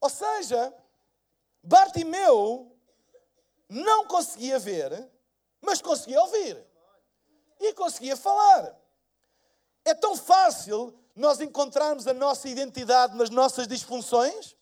Ou 0.00 0.08
seja, 0.08 0.74
Bartimeu 1.62 2.74
não 3.68 4.06
conseguia 4.06 4.58
ver, 4.58 5.08
mas 5.60 5.80
conseguia 5.80 6.20
ouvir. 6.20 6.66
E 7.60 7.72
conseguia 7.74 8.16
falar. 8.16 8.76
É 9.84 9.94
tão 9.94 10.16
fácil 10.16 10.98
nós 11.14 11.40
encontrarmos 11.40 12.06
a 12.06 12.14
nossa 12.14 12.48
identidade 12.48 13.16
nas 13.16 13.30
nossas 13.30 13.68
disfunções? 13.68 14.56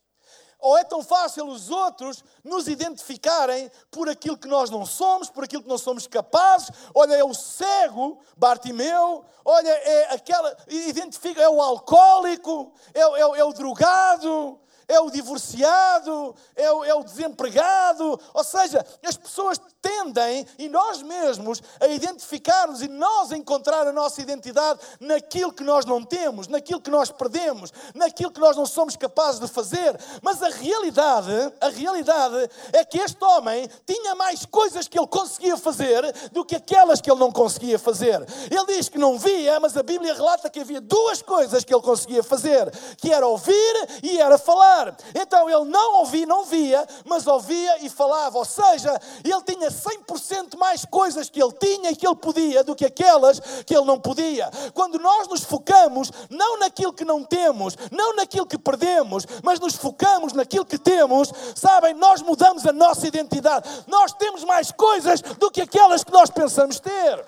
Ou 0.59 0.77
é 0.77 0.83
tão 0.83 1.03
fácil 1.03 1.47
os 1.47 1.71
outros 1.71 2.25
nos 2.43 2.67
identificarem 2.67 3.71
por 3.91 4.09
aquilo 4.09 4.37
que 4.37 4.49
nós 4.49 4.71
não 4.71 4.85
somos, 4.85 5.31
por 5.31 5.45
aquilo 5.45 5.62
que 5.62 5.69
não 5.69 5.79
somos 5.79 6.07
capazes? 6.07 6.71
Olha, 6.93 7.15
é 7.15 7.23
o 7.23 7.33
cego, 7.33 8.19
Bartimeu, 8.37 9.25
olha, 9.45 9.71
é 9.71 10.15
aquela, 10.15 10.57
identifica, 10.69 11.41
é 11.41 11.49
o 11.49 11.62
alcoólico, 11.62 12.73
é, 12.93 13.00
é, 13.00 13.21
é 13.41 13.45
o 13.45 13.53
drogado, 13.53 14.61
é 14.88 14.99
o 14.99 15.11
divorciado, 15.11 16.35
é 16.57 16.65
é 16.65 16.95
o 16.95 17.05
desempregado. 17.05 18.19
Ou 18.35 18.43
seja, 18.43 18.85
as 19.05 19.17
pessoas 19.17 19.61
tendem, 19.88 20.47
e 20.59 20.68
nós 20.68 21.02
mesmos, 21.02 21.62
a 21.80 21.87
identificar-nos 21.87 22.83
e 22.83 22.88
nós 22.88 23.33
encontrar 23.33 23.87
a 23.87 23.92
nossa 23.92 24.21
identidade 24.21 24.80
naquilo 25.00 25.50
que 25.50 25.64
nós 25.64 25.87
não 25.87 26.04
temos, 26.04 26.47
naquilo 26.47 26.80
que 26.80 26.90
nós 26.90 27.11
perdemos, 27.11 27.73
naquilo 27.95 28.30
que 28.30 28.40
nós 28.40 28.54
não 28.54 28.66
somos 28.66 28.97
capazes 28.97 29.40
de 29.40 29.49
fazer. 29.49 29.99
Mas 30.21 30.42
a 30.42 30.50
realidade, 30.50 31.30
a 31.59 31.68
realidade 31.71 32.50
é 32.73 32.85
que 32.85 32.99
este 32.99 33.25
homem 33.25 33.66
tinha 33.87 34.14
mais 34.14 34.45
coisas 34.45 34.87
que 34.87 34.99
ele 34.99 35.07
conseguia 35.07 35.57
fazer 35.57 36.04
do 36.33 36.45
que 36.45 36.57
aquelas 36.57 37.00
que 37.00 37.11
ele 37.11 37.21
não 37.21 37.33
conseguia 37.33 37.78
fazer. 37.78 38.21
Ele 38.50 38.76
diz 38.76 38.90
que 38.90 38.99
não 38.99 39.18
via, 39.18 39.59
mas 39.59 39.75
a 39.76 39.83
Bíblia 39.83 40.12
relata 40.12 40.50
que 40.50 40.61
havia 40.61 40.83
duas 40.83 41.23
coisas 41.23 41.64
que 41.64 41.73
ele 41.73 41.83
conseguia 41.83 42.23
fazer, 42.23 42.71
que 42.99 43.11
era 43.12 43.26
ouvir 43.26 43.88
e 44.02 44.21
era 44.21 44.37
falar. 44.37 44.95
Então 45.14 45.49
ele 45.49 45.64
não 45.64 46.00
ouvia, 46.00 46.26
não 46.26 46.45
via, 46.45 46.87
mas 47.07 47.26
ouvia 47.26 47.85
e 47.85 47.88
falava. 47.88 48.37
Ou 48.38 48.45
seja, 48.45 49.00
ele 49.25 49.42
tinha 49.42 49.71
100% 49.78 50.56
mais 50.56 50.85
coisas 50.85 51.30
que 51.30 51.42
ele 51.42 51.52
tinha 51.52 51.90
e 51.90 51.97
que 51.97 52.06
ele 52.06 52.16
podia 52.16 52.64
do 52.64 52.75
que 52.75 52.85
aquelas 52.85 53.40
que 53.64 53.75
ele 53.75 53.85
não 53.85 54.00
podia. 54.00 54.50
Quando 54.75 54.99
nós 54.99 55.28
nos 55.28 55.44
focamos 55.44 56.11
não 56.30 56.58
naquilo 56.58 56.92
que 56.92 57.04
não 57.04 57.25
temos, 57.25 57.76
não 57.90 58.16
naquilo 58.16 58.47
que 58.47 58.58
perdemos, 58.58 59.26
mas 59.42 59.61
nos 59.61 59.75
focamos 59.76 60.32
naquilo 60.32 60.64
que 60.64 60.78
temos, 60.78 61.32
sabem, 61.54 61.94
nós 61.94 62.23
mudamos 62.23 62.66
a 62.66 62.73
nossa 62.73 63.06
identidade. 63.06 63.68
Nós 63.87 64.12
temos 64.12 64.44
mais 64.44 64.73
coisas 64.73 65.20
do 65.20 65.50
que 65.50 65.62
aquelas 65.62 66.04
que 66.04 66.12
nós 66.12 66.30
pensamos 66.30 66.80
ter. 66.80 67.25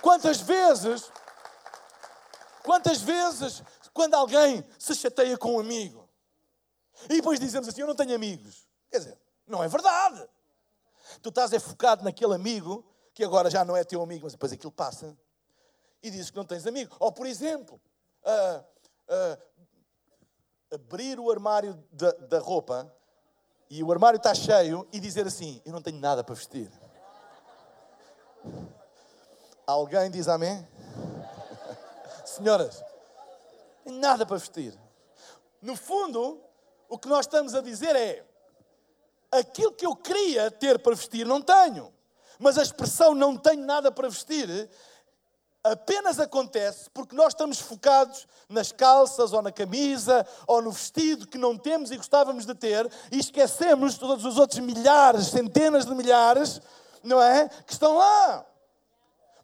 Quantas 0.00 0.40
vezes, 0.40 1.10
quantas 2.64 3.00
vezes, 3.00 3.62
quando 3.94 4.14
alguém 4.14 4.64
se 4.78 4.94
chateia 4.94 5.36
com 5.38 5.56
um 5.56 5.60
amigo, 5.60 6.08
e 7.04 7.16
depois 7.16 7.40
dizemos 7.40 7.68
assim: 7.68 7.80
Eu 7.80 7.86
não 7.86 7.94
tenho 7.94 8.14
amigos. 8.14 8.66
Quer 8.90 8.98
dizer, 8.98 9.18
não 9.46 9.62
é 9.62 9.68
verdade. 9.68 10.28
Tu 11.22 11.28
estás 11.28 11.52
é 11.52 11.60
focado 11.60 12.02
naquele 12.02 12.34
amigo 12.34 12.84
que 13.14 13.22
agora 13.24 13.48
já 13.48 13.64
não 13.64 13.76
é 13.76 13.84
teu 13.84 14.02
amigo, 14.02 14.24
mas 14.24 14.32
depois 14.32 14.52
aquilo 14.52 14.72
passa. 14.72 15.16
E 16.02 16.10
dizes 16.10 16.30
que 16.30 16.36
não 16.36 16.44
tens 16.44 16.66
amigo. 16.66 16.96
Ou, 16.98 17.12
por 17.12 17.26
exemplo, 17.26 17.80
uh, 18.24 18.64
uh, 19.08 20.74
abrir 20.74 21.20
o 21.20 21.30
armário 21.30 21.82
da, 21.92 22.10
da 22.12 22.38
roupa 22.40 22.92
e 23.70 23.82
o 23.82 23.92
armário 23.92 24.16
está 24.16 24.34
cheio 24.34 24.86
e 24.92 24.98
dizer 24.98 25.26
assim: 25.26 25.62
Eu 25.64 25.72
não 25.72 25.80
tenho 25.80 25.98
nada 25.98 26.24
para 26.24 26.34
vestir. 26.34 26.70
Alguém 29.66 30.10
diz 30.10 30.26
amém? 30.26 30.66
Senhoras, 32.26 32.82
nada 33.86 34.26
para 34.26 34.36
vestir. 34.36 34.76
No 35.60 35.76
fundo, 35.76 36.42
o 36.88 36.98
que 36.98 37.08
nós 37.08 37.26
estamos 37.26 37.54
a 37.54 37.60
dizer 37.60 37.94
é: 37.94 38.26
aquilo 39.32 39.72
que 39.72 39.86
eu 39.86 39.96
queria 39.96 40.50
ter 40.50 40.78
para 40.78 40.94
vestir, 40.94 41.26
não 41.26 41.42
tenho. 41.42 41.92
Mas 42.38 42.58
a 42.58 42.62
expressão 42.62 43.14
não 43.14 43.36
tenho 43.36 43.64
nada 43.64 43.90
para 43.90 44.08
vestir 44.08 44.68
apenas 45.64 46.18
acontece 46.18 46.90
porque 46.90 47.14
nós 47.14 47.28
estamos 47.28 47.60
focados 47.60 48.26
nas 48.48 48.72
calças 48.72 49.32
ou 49.32 49.40
na 49.40 49.52
camisa 49.52 50.26
ou 50.46 50.60
no 50.60 50.72
vestido 50.72 51.26
que 51.26 51.38
não 51.38 51.56
temos 51.56 51.90
e 51.90 51.96
gostávamos 51.96 52.44
de 52.44 52.54
ter 52.54 52.90
e 53.10 53.18
esquecemos 53.18 53.96
todos 53.96 54.24
os 54.24 54.38
outros 54.38 54.58
milhares, 54.58 55.28
centenas 55.28 55.86
de 55.86 55.94
milhares, 55.94 56.60
não 57.02 57.22
é? 57.22 57.48
Que 57.48 57.72
estão 57.72 57.96
lá. 57.96 58.44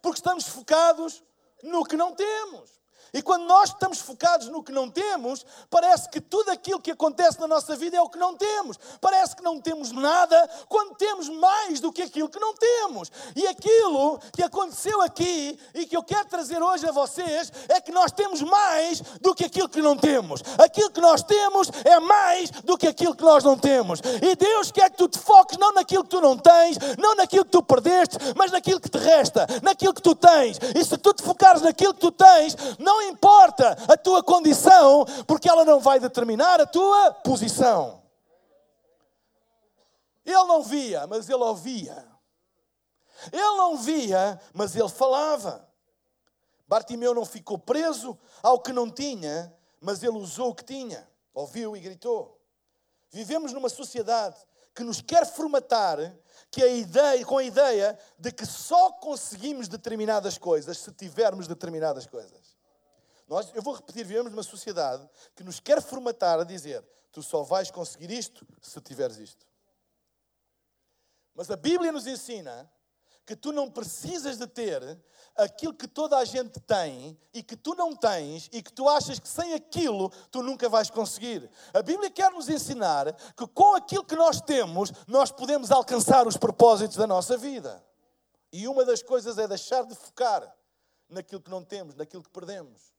Porque 0.03 0.19
estamos 0.19 0.49
focados 0.49 1.23
no 1.63 1.85
que 1.85 1.97
não 1.97 2.15
temos. 2.15 2.79
E 3.13 3.23
quando 3.23 3.45
nós 3.45 3.71
estamos 3.71 4.01
focados 4.01 4.49
no 4.49 4.63
que 4.63 4.73
não 4.73 4.91
temos, 4.91 5.45
parece 5.71 6.09
que 6.11 6.21
tudo 6.21 6.51
aquilo 6.51 6.81
que 6.81 6.91
acontece 6.91 7.41
na 7.41 7.47
nossa 7.47 7.75
vida 7.77 7.97
é 7.97 8.01
o 8.01 8.09
que 8.09 8.19
não 8.19 8.35
temos. 8.37 8.79
Parece 9.01 9.35
que 9.35 9.43
não 9.43 9.61
temos 9.61 9.93
nada 9.93 10.49
quando 10.69 10.95
temos 10.97 11.29
mais 11.29 11.81
do 11.81 11.93
que 11.93 12.03
aquilo 12.03 12.29
que 12.29 12.39
não 12.39 12.55
temos. 12.55 13.11
E 13.35 13.47
aquilo 13.47 14.19
que 14.33 14.43
aconteceu 14.43 15.01
aqui 15.03 15.59
e 15.75 15.87
que 15.87 15.97
eu 15.97 16.03
quero 16.03 16.29
trazer 16.29 16.63
hoje 16.63 16.87
a 16.87 16.93
vocês 16.93 17.53
é 17.69 17.81
que 17.81 17.93
nós 17.93 18.13
temos 18.13 18.43
mais 18.43 19.01
do 19.21 19.35
que 19.35 19.45
aquilo 19.45 19.69
que 19.69 19.81
não 19.81 19.97
temos. 19.97 20.43
Aquilo 20.59 20.91
que 20.91 21.01
nós 21.01 21.23
temos 21.23 21.71
é 21.85 21.99
mais 22.01 22.51
do 22.51 22.77
que 22.77 22.87
aquilo 22.87 23.15
que 23.15 23.23
nós 23.23 23.43
não 23.43 23.57
temos. 23.57 24.01
E 24.23 24.37
Deus 24.37 24.71
quer 24.71 24.91
que 24.91 24.97
tu 24.97 25.09
te 25.09 25.19
foques 25.19 25.57
não 25.59 25.73
naquilo 25.73 26.05
que 26.05 26.11
tu 26.11 26.21
não 26.21 26.37
tens, 26.37 26.77
não 26.99 27.15
naquilo 27.15 27.45
que 27.45 27.51
tu 27.51 27.63
perdeste, 27.63 28.19
mas 28.37 28.51
naquilo 28.51 28.81
que 28.81 28.91
te 28.91 28.99
resta, 28.99 29.47
naquilo 29.63 29.95
que 29.95 30.03
tu 30.03 30.15
tens. 30.15 30.59
E 30.75 30.85
se 30.85 30.97
tu 30.99 31.15
te 31.15 31.23
focares 31.23 31.63
naquilo 31.63 31.95
que 31.95 32.01
tu 32.01 32.13
tens, 32.13 32.57
não 32.79 32.98
não 32.99 33.09
importa 33.09 33.77
a 33.89 33.97
tua 33.97 34.23
condição, 34.23 35.05
porque 35.27 35.49
ela 35.49 35.65
não 35.65 35.79
vai 35.79 36.01
determinar 36.01 36.61
a 36.61 36.67
tua 36.67 37.13
posição. 37.13 38.03
Ele 40.25 40.45
não 40.45 40.63
via, 40.63 41.07
mas 41.07 41.29
ele 41.29 41.43
ouvia. 41.43 42.07
Ele 43.33 43.57
não 43.57 43.77
via, 43.77 44.41
mas 44.53 44.75
ele 44.77 44.89
falava. 44.89 45.67
Bartimeu 46.67 47.15
não 47.15 47.25
ficou 47.25 47.59
preso 47.59 48.19
ao 48.43 48.61
que 48.61 48.73
não 48.73 48.91
tinha, 48.91 49.55
mas 49.81 50.03
ele 50.03 50.19
usou 50.19 50.51
o 50.51 50.55
que 50.55 50.65
tinha. 50.65 51.09
Ouviu 51.33 51.77
e 51.77 51.81
gritou. 51.81 52.39
Vivemos 53.11 53.53
numa 53.53 53.69
sociedade 53.69 54.37
que 54.75 54.83
nos 54.83 55.01
quer 55.01 55.25
formatar 55.27 55.99
que 56.51 56.63
a 56.63 56.69
ideia, 56.69 57.25
com 57.25 57.39
a 57.39 57.45
ideia 57.45 57.99
de 58.19 58.31
que 58.31 58.45
só 58.45 58.93
conseguimos 58.93 59.67
determinadas 59.67 60.37
coisas 60.37 60.79
se 60.79 60.93
tivermos 60.93 61.49
determinadas 61.49 62.07
coisas. 62.07 62.58
Nós, 63.29 63.53
eu 63.55 63.61
vou 63.61 63.75
repetir, 63.75 64.05
vivemos 64.07 64.33
numa 64.33 64.43
sociedade 64.43 65.07
que 65.37 65.45
nos 65.45 65.61
quer 65.61 65.83
formatar 65.83 66.41
a 66.41 66.45
dizer: 66.45 66.83
tu 67.13 67.23
só 67.23 67.43
vais 67.43 67.71
conseguir 67.71 68.11
isto 68.11 68.47
se 68.63 68.81
tiveres 68.81 69.19
isto. 69.19 69.47
Mas 71.35 71.51
a 71.51 71.57
Bíblia 71.57 71.93
nos 71.93 72.07
ensina 72.07 72.69
que 73.27 73.37
tu 73.37 73.53
não 73.53 73.71
precisas 73.71 74.39
de 74.39 74.47
ter 74.47 74.83
aquilo 75.37 75.75
que 75.75 75.87
toda 75.87 76.17
a 76.17 76.25
gente 76.25 76.59
tem 76.61 77.21
e 77.35 77.43
que 77.43 77.55
tu 77.55 77.75
não 77.75 77.95
tens 77.95 78.49
e 78.51 78.63
que 78.63 78.73
tu 78.73 78.89
achas 78.89 79.19
que 79.19 79.29
sem 79.29 79.53
aquilo 79.53 80.09
tu 80.31 80.43
nunca 80.43 80.67
vais 80.67 80.89
conseguir. 80.89 81.49
A 81.75 81.83
Bíblia 81.83 82.11
quer 82.11 82.33
nos 82.33 82.49
ensinar 82.49 83.13
que 83.37 83.47
com 83.49 83.77
aquilo 83.77 84.03
que 84.03 84.17
nós 84.17 84.41
temos, 84.41 84.91
nós 85.07 85.31
podemos 85.31 85.71
alcançar 85.71 86.27
os 86.27 86.39
propósitos 86.39 86.97
da 86.97 87.07
nossa 87.07 87.37
vida. 87.37 87.85
E 88.51 88.67
uma 88.67 88.83
das 88.87 89.03
coisas 89.03 89.37
é 89.37 89.47
deixar 89.47 89.85
de 89.85 89.95
focar 89.95 90.51
naquilo 91.11 91.43
que 91.43 91.51
não 91.51 91.63
temos, 91.63 91.95
naquilo 91.95 92.23
que 92.23 92.31
perdemos 92.31 92.98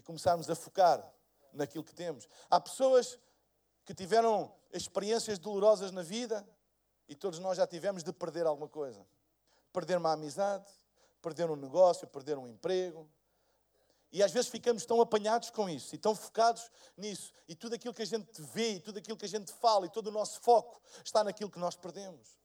e 0.00 0.02
começarmos 0.02 0.48
a 0.48 0.54
focar 0.54 1.06
naquilo 1.52 1.84
que 1.84 1.94
temos. 1.94 2.26
Há 2.48 2.58
pessoas 2.58 3.18
que 3.84 3.94
tiveram 3.94 4.50
experiências 4.72 5.38
dolorosas 5.38 5.92
na 5.92 6.02
vida 6.02 6.46
e 7.06 7.14
todos 7.14 7.38
nós 7.38 7.58
já 7.58 7.66
tivemos 7.66 8.02
de 8.02 8.12
perder 8.12 8.46
alguma 8.46 8.66
coisa. 8.68 9.06
Perder 9.74 9.98
uma 9.98 10.12
amizade, 10.12 10.72
perder 11.20 11.50
um 11.50 11.56
negócio, 11.56 12.08
perder 12.08 12.38
um 12.38 12.46
emprego. 12.48 13.06
E 14.10 14.22
às 14.22 14.32
vezes 14.32 14.48
ficamos 14.48 14.86
tão 14.86 15.02
apanhados 15.02 15.50
com 15.50 15.68
isso 15.68 15.94
e 15.94 15.98
tão 15.98 16.14
focados 16.14 16.70
nisso. 16.96 17.30
E 17.46 17.54
tudo 17.54 17.74
aquilo 17.74 17.92
que 17.92 18.02
a 18.02 18.06
gente 18.06 18.40
vê, 18.40 18.76
e 18.76 18.80
tudo 18.80 18.98
aquilo 18.98 19.18
que 19.18 19.26
a 19.26 19.28
gente 19.28 19.52
fala, 19.52 19.84
e 19.84 19.90
todo 19.90 20.06
o 20.06 20.10
nosso 20.10 20.40
foco 20.40 20.80
está 21.04 21.22
naquilo 21.22 21.50
que 21.50 21.58
nós 21.58 21.76
perdemos. 21.76 22.38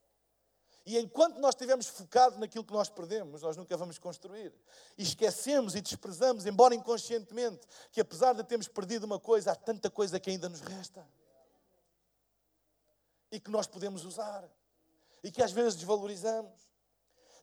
E 0.85 0.99
enquanto 0.99 1.39
nós 1.39 1.55
estivermos 1.55 1.87
focados 1.87 2.37
naquilo 2.37 2.63
que 2.63 2.73
nós 2.73 2.89
perdemos, 2.89 3.41
nós 3.41 3.57
nunca 3.57 3.75
vamos 3.75 3.97
construir. 3.97 4.53
E 4.95 5.01
esquecemos 5.01 5.73
e 5.73 5.81
desprezamos, 5.81 6.45
embora 6.45 6.75
inconscientemente, 6.75 7.65
que 7.91 7.99
apesar 7.99 8.33
de 8.33 8.43
termos 8.43 8.67
perdido 8.67 9.05
uma 9.05 9.19
coisa, 9.19 9.51
há 9.51 9.55
tanta 9.55 9.89
coisa 9.89 10.19
que 10.19 10.29
ainda 10.29 10.47
nos 10.47 10.61
resta. 10.61 11.07
E 13.31 13.39
que 13.39 13.49
nós 13.49 13.65
podemos 13.65 14.05
usar. 14.05 14.47
E 15.23 15.31
que 15.31 15.41
às 15.41 15.51
vezes 15.51 15.75
desvalorizamos. 15.75 16.53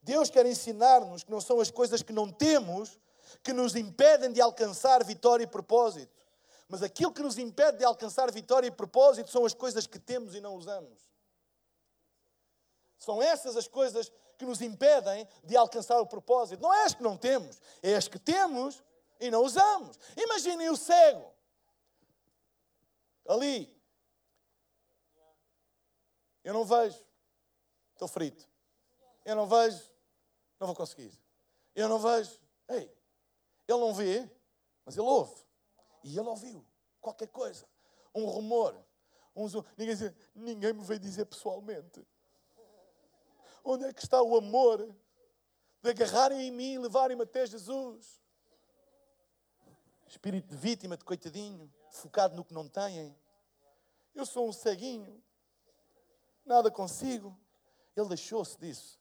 Deus 0.04 0.30
quer 0.30 0.46
ensinar-nos 0.46 1.24
que 1.24 1.30
não 1.30 1.40
são 1.40 1.60
as 1.60 1.70
coisas 1.70 2.00
que 2.00 2.12
não 2.12 2.30
temos 2.30 2.96
que 3.42 3.52
nos 3.52 3.74
impedem 3.74 4.32
de 4.32 4.40
alcançar 4.40 5.04
vitória 5.04 5.44
e 5.44 5.48
propósito. 5.48 6.22
Mas 6.68 6.82
aquilo 6.82 7.12
que 7.12 7.22
nos 7.22 7.38
impede 7.38 7.78
de 7.78 7.84
alcançar 7.84 8.30
vitória 8.30 8.68
e 8.68 8.70
propósito 8.70 9.30
são 9.30 9.44
as 9.44 9.52
coisas 9.52 9.86
que 9.86 9.98
temos 9.98 10.34
e 10.34 10.40
não 10.40 10.54
usamos. 10.54 11.10
São 13.02 13.20
essas 13.20 13.56
as 13.56 13.66
coisas 13.66 14.12
que 14.38 14.44
nos 14.44 14.60
impedem 14.62 15.26
de 15.42 15.56
alcançar 15.56 16.00
o 16.00 16.06
propósito. 16.06 16.62
Não 16.62 16.72
é 16.72 16.84
as 16.84 16.94
que 16.94 17.02
não 17.02 17.16
temos, 17.16 17.60
é 17.82 17.96
as 17.96 18.06
que 18.06 18.16
temos 18.16 18.80
e 19.18 19.28
não 19.28 19.42
usamos. 19.42 19.98
Imaginem 20.16 20.70
o 20.70 20.76
cego. 20.76 21.34
Ali. 23.26 23.76
Eu 26.44 26.54
não 26.54 26.64
vejo. 26.64 27.04
Estou 27.92 28.06
frito. 28.06 28.48
Eu 29.24 29.34
não 29.34 29.48
vejo. 29.48 29.82
Não 30.60 30.68
vou 30.68 30.76
conseguir. 30.76 31.12
Eu 31.74 31.88
não 31.88 31.98
vejo. 31.98 32.38
Ei, 32.68 32.88
ele 33.66 33.80
não 33.80 33.92
vê, 33.92 34.30
mas 34.84 34.96
ele 34.96 35.08
ouve. 35.08 35.44
E 36.04 36.16
ele 36.16 36.28
ouviu 36.28 36.64
qualquer 37.00 37.26
coisa. 37.26 37.66
Um 38.14 38.26
rumor. 38.26 38.76
Um. 39.34 39.48
Ninguém, 39.76 39.96
ninguém 40.36 40.72
me 40.72 40.84
veio 40.84 41.00
dizer 41.00 41.24
pessoalmente. 41.24 42.06
Onde 43.64 43.84
é 43.84 43.92
que 43.92 44.02
está 44.02 44.22
o 44.22 44.36
amor 44.36 44.94
de 45.82 45.90
agarrarem 45.90 46.48
em 46.48 46.50
mim 46.50 46.72
e 46.74 46.78
levarem-me 46.78 47.22
até 47.22 47.46
Jesus? 47.46 48.20
Espírito 50.06 50.48
de 50.48 50.56
vítima, 50.56 50.96
de 50.96 51.04
coitadinho, 51.04 51.72
focado 51.90 52.34
no 52.34 52.44
que 52.44 52.52
não 52.52 52.68
têm. 52.68 53.16
Eu 54.14 54.26
sou 54.26 54.48
um 54.48 54.52
ceguinho, 54.52 55.22
nada 56.44 56.70
consigo. 56.70 57.38
Ele 57.96 58.08
deixou-se 58.08 58.58
disso. 58.58 58.98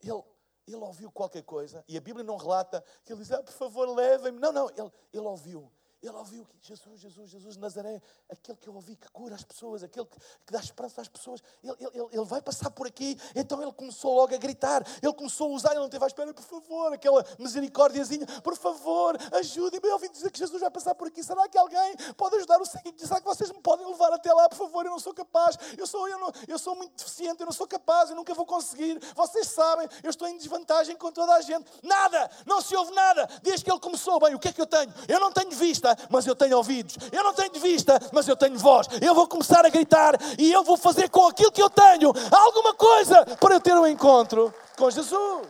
Ele, 0.00 0.22
ele 0.66 0.76
ouviu 0.76 1.10
qualquer 1.10 1.42
coisa 1.42 1.84
e 1.88 1.96
a 1.96 2.00
Bíblia 2.00 2.24
não 2.24 2.36
relata 2.36 2.84
que 3.04 3.12
ele 3.12 3.20
diz: 3.20 3.32
ah, 3.32 3.42
por 3.42 3.52
favor, 3.52 3.88
levem-me. 3.88 4.38
Não, 4.38 4.52
não, 4.52 4.68
ele, 4.70 4.92
ele 5.12 5.26
ouviu. 5.26 5.70
Ele 6.02 6.16
ouviu 6.16 6.44
que 6.44 6.58
Jesus, 6.60 7.00
Jesus, 7.00 7.30
Jesus, 7.30 7.56
Nazaré, 7.56 8.02
aquele 8.28 8.58
que 8.58 8.68
eu 8.68 8.74
ouvi 8.74 8.96
que 8.96 9.08
cura 9.12 9.36
as 9.36 9.44
pessoas, 9.44 9.84
aquele 9.84 10.04
que, 10.04 10.18
que 10.44 10.52
dá 10.52 10.58
esperança 10.58 11.00
às 11.00 11.06
pessoas, 11.06 11.40
ele, 11.62 11.76
ele, 11.78 12.08
ele 12.10 12.24
vai 12.24 12.42
passar 12.42 12.72
por 12.72 12.88
aqui. 12.88 13.16
Então 13.36 13.62
ele 13.62 13.70
começou 13.72 14.12
logo 14.16 14.34
a 14.34 14.36
gritar, 14.36 14.84
ele 15.00 15.12
começou 15.12 15.52
a 15.52 15.54
usar, 15.54 15.70
ele 15.70 15.78
não 15.78 15.88
teve 15.88 16.02
à 16.02 16.08
espera, 16.08 16.34
por 16.34 16.42
favor, 16.42 16.92
aquela 16.92 17.24
misericórdiazinha, 17.38 18.26
por 18.42 18.56
favor, 18.56 19.16
ajudem-me. 19.34 19.88
Eu 19.88 19.92
ouvi 19.92 20.08
dizer 20.08 20.32
que 20.32 20.40
Jesus 20.40 20.60
vai 20.60 20.72
passar 20.72 20.92
por 20.96 21.06
aqui. 21.06 21.22
Será 21.22 21.48
que 21.48 21.56
alguém 21.56 21.96
pode 22.16 22.34
ajudar 22.34 22.60
o 22.60 22.66
seguinte? 22.66 23.06
Será 23.06 23.20
que 23.20 23.26
vocês 23.26 23.52
me 23.52 23.60
podem 23.60 23.86
levar 23.86 24.12
até 24.12 24.32
lá, 24.32 24.48
por 24.48 24.58
favor? 24.58 24.84
Eu 24.84 24.90
não 24.90 24.98
sou 24.98 25.14
capaz, 25.14 25.56
eu 25.78 25.86
sou, 25.86 26.08
eu, 26.08 26.18
não, 26.18 26.32
eu 26.48 26.58
sou 26.58 26.74
muito 26.74 26.96
deficiente, 26.96 27.38
eu 27.38 27.46
não 27.46 27.52
sou 27.52 27.68
capaz, 27.68 28.10
eu 28.10 28.16
nunca 28.16 28.34
vou 28.34 28.44
conseguir. 28.44 28.98
Vocês 29.14 29.46
sabem, 29.46 29.88
eu 30.02 30.10
estou 30.10 30.26
em 30.26 30.36
desvantagem 30.36 30.96
com 30.96 31.12
toda 31.12 31.32
a 31.32 31.40
gente. 31.42 31.70
Nada, 31.80 32.28
não 32.44 32.60
se 32.60 32.74
ouve 32.74 32.92
nada. 32.92 33.28
Desde 33.40 33.64
que 33.64 33.70
ele 33.70 33.78
começou, 33.78 34.18
bem, 34.18 34.34
o 34.34 34.38
que 34.40 34.48
é 34.48 34.52
que 34.52 34.60
eu 34.60 34.66
tenho? 34.66 34.92
Eu 35.06 35.20
não 35.20 35.30
tenho 35.30 35.52
vista 35.52 35.91
mas 36.08 36.26
eu 36.26 36.34
tenho 36.34 36.56
ouvidos. 36.56 36.96
Eu 37.10 37.22
não 37.24 37.34
tenho 37.34 37.52
vista, 37.60 37.98
mas 38.12 38.26
eu 38.28 38.36
tenho 38.36 38.58
voz. 38.58 38.86
Eu 39.00 39.14
vou 39.14 39.26
começar 39.26 39.64
a 39.64 39.68
gritar 39.68 40.14
e 40.38 40.52
eu 40.52 40.62
vou 40.62 40.76
fazer 40.76 41.08
com 41.08 41.26
aquilo 41.26 41.52
que 41.52 41.62
eu 41.62 41.70
tenho 41.70 42.12
alguma 42.30 42.74
coisa 42.74 43.24
para 43.36 43.54
eu 43.54 43.60
ter 43.60 43.74
um 43.74 43.86
encontro 43.86 44.54
com 44.76 44.90
Jesus. 44.90 45.48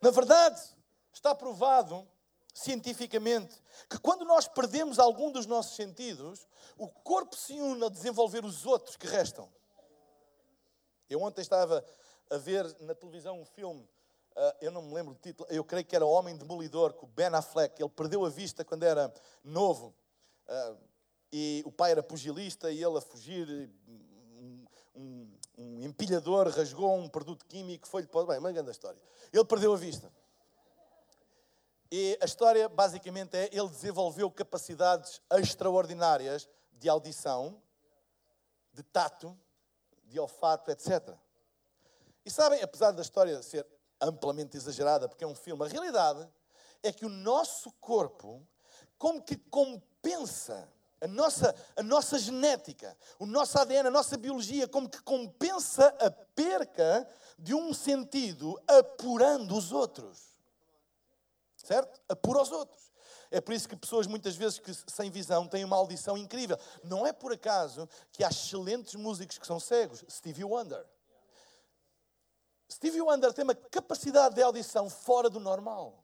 Na 0.00 0.10
verdade, 0.10 0.60
está 1.12 1.34
provado 1.34 2.06
cientificamente 2.52 3.54
que 3.88 3.98
quando 3.98 4.24
nós 4.24 4.48
perdemos 4.48 4.98
algum 4.98 5.30
dos 5.30 5.46
nossos 5.46 5.76
sentidos, 5.76 6.46
o 6.76 6.88
corpo 6.88 7.36
se 7.36 7.52
une 7.52 7.84
a 7.84 7.88
desenvolver 7.88 8.44
os 8.44 8.66
outros 8.66 8.96
que 8.96 9.06
restam. 9.06 9.48
Eu 11.08 11.22
ontem 11.22 11.40
estava 11.40 11.84
a 12.30 12.36
ver 12.36 12.64
na 12.80 12.94
televisão 12.94 13.40
um 13.40 13.44
filme 13.44 13.88
Uh, 14.34 14.56
eu 14.60 14.70
não 14.70 14.82
me 14.82 14.94
lembro 14.94 15.14
do 15.14 15.20
título, 15.20 15.46
eu 15.50 15.62
creio 15.62 15.84
que 15.84 15.94
era 15.94 16.06
Homem 16.06 16.36
Demolidor, 16.36 16.94
com 16.94 17.06
Ben 17.06 17.26
Affleck. 17.26 17.80
Ele 17.80 17.90
perdeu 17.90 18.24
a 18.24 18.30
vista 18.30 18.64
quando 18.64 18.82
era 18.82 19.12
novo. 19.44 19.94
Uh, 20.48 20.78
e 21.32 21.62
o 21.66 21.72
pai 21.72 21.92
era 21.92 22.02
pugilista 22.02 22.70
e 22.70 22.82
ele 22.82 22.98
a 22.98 23.00
fugir, 23.00 23.70
um, 24.36 24.64
um, 24.94 25.38
um 25.58 25.82
empilhador 25.82 26.48
rasgou 26.48 26.94
um 26.96 27.08
produto 27.08 27.44
químico, 27.46 27.86
foi-lhe 27.88 28.06
para. 28.06 28.26
Bem, 28.26 28.38
uma 28.38 28.52
grande 28.52 28.70
história. 28.70 29.00
Ele 29.32 29.44
perdeu 29.44 29.72
a 29.72 29.76
vista. 29.76 30.12
E 31.90 32.18
a 32.20 32.24
história 32.24 32.68
basicamente 32.68 33.36
é: 33.36 33.50
ele 33.52 33.68
desenvolveu 33.68 34.30
capacidades 34.30 35.20
extraordinárias 35.32 36.48
de 36.72 36.88
audição, 36.88 37.62
de 38.72 38.82
tato, 38.82 39.38
de 40.04 40.18
olfato, 40.18 40.70
etc. 40.70 41.14
E 42.24 42.30
sabem, 42.30 42.62
apesar 42.62 42.92
da 42.92 43.02
história 43.02 43.42
ser 43.42 43.66
amplamente 44.06 44.56
exagerada, 44.56 45.08
porque 45.08 45.24
é 45.24 45.26
um 45.26 45.34
filme. 45.34 45.64
A 45.64 45.68
realidade 45.68 46.28
é 46.82 46.92
que 46.92 47.06
o 47.06 47.08
nosso 47.08 47.70
corpo, 47.80 48.46
como 48.98 49.22
que 49.22 49.36
compensa 49.36 50.68
a 51.00 51.08
nossa, 51.08 51.54
a 51.76 51.82
nossa 51.82 52.18
genética, 52.18 52.96
o 53.18 53.26
nosso 53.26 53.58
ADN, 53.58 53.88
a 53.88 53.90
nossa 53.90 54.16
biologia, 54.16 54.68
como 54.68 54.88
que 54.88 55.02
compensa 55.02 55.88
a 55.98 56.10
perca 56.10 57.08
de 57.36 57.54
um 57.54 57.74
sentido 57.74 58.60
apurando 58.68 59.56
os 59.56 59.72
outros. 59.72 60.36
Certo? 61.56 62.00
Apura 62.08 62.42
os 62.42 62.52
outros. 62.52 62.92
É 63.32 63.40
por 63.40 63.54
isso 63.54 63.68
que 63.68 63.74
pessoas 63.74 64.06
muitas 64.06 64.36
vezes 64.36 64.58
que 64.58 64.72
sem 64.74 65.10
visão 65.10 65.48
têm 65.48 65.64
uma 65.64 65.76
audição 65.76 66.16
incrível. 66.18 66.58
Não 66.84 67.06
é 67.06 67.12
por 67.12 67.32
acaso 67.32 67.88
que 68.12 68.22
há 68.22 68.28
excelentes 68.28 68.94
músicos 68.94 69.38
que 69.38 69.46
são 69.46 69.58
cegos. 69.58 70.04
Stevie 70.08 70.44
Wonder. 70.44 70.86
Stevie 72.72 73.02
Wonder 73.02 73.32
tem 73.32 73.44
uma 73.44 73.54
capacidade 73.54 74.34
de 74.34 74.42
audição 74.42 74.88
fora 74.88 75.28
do 75.28 75.38
normal. 75.38 76.02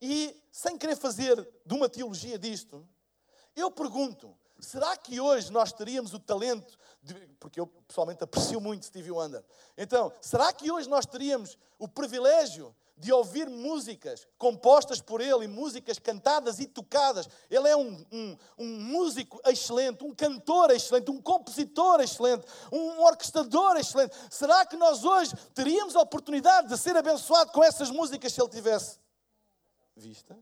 E, 0.00 0.34
sem 0.50 0.78
querer 0.78 0.96
fazer 0.96 1.36
de 1.66 1.74
uma 1.74 1.88
teologia 1.88 2.38
disto, 2.38 2.88
eu 3.54 3.70
pergunto: 3.70 4.34
será 4.58 4.96
que 4.96 5.20
hoje 5.20 5.52
nós 5.52 5.72
teríamos 5.72 6.14
o 6.14 6.18
talento, 6.18 6.78
de, 7.02 7.14
porque 7.38 7.60
eu 7.60 7.66
pessoalmente 7.66 8.24
aprecio 8.24 8.60
muito 8.60 8.86
Stevie 8.86 9.10
Wonder, 9.10 9.44
então, 9.76 10.12
será 10.20 10.52
que 10.52 10.70
hoje 10.70 10.88
nós 10.88 11.04
teríamos 11.04 11.58
o 11.78 11.86
privilégio 11.86 12.74
de 12.98 13.12
ouvir 13.12 13.48
músicas 13.48 14.26
compostas 14.36 15.00
por 15.00 15.20
ele 15.20 15.44
e 15.44 15.48
músicas 15.48 15.98
cantadas 15.98 16.58
e 16.58 16.66
tocadas. 16.66 17.28
Ele 17.48 17.68
é 17.68 17.76
um, 17.76 18.04
um, 18.10 18.36
um, 18.58 18.66
músico 18.80 19.40
excelente, 19.46 20.04
um 20.04 20.14
cantor 20.14 20.70
excelente, 20.70 21.10
um 21.10 21.22
compositor 21.22 22.00
excelente, 22.00 22.44
um 22.72 23.00
orquestrador 23.02 23.76
excelente. 23.76 24.16
Será 24.30 24.66
que 24.66 24.76
nós 24.76 25.04
hoje 25.04 25.32
teríamos 25.54 25.94
a 25.94 26.00
oportunidade 26.00 26.68
de 26.68 26.76
ser 26.76 26.96
abençoado 26.96 27.52
com 27.52 27.62
essas 27.62 27.90
músicas 27.90 28.32
se 28.32 28.40
ele 28.40 28.50
tivesse 28.50 28.98
vista? 29.96 30.36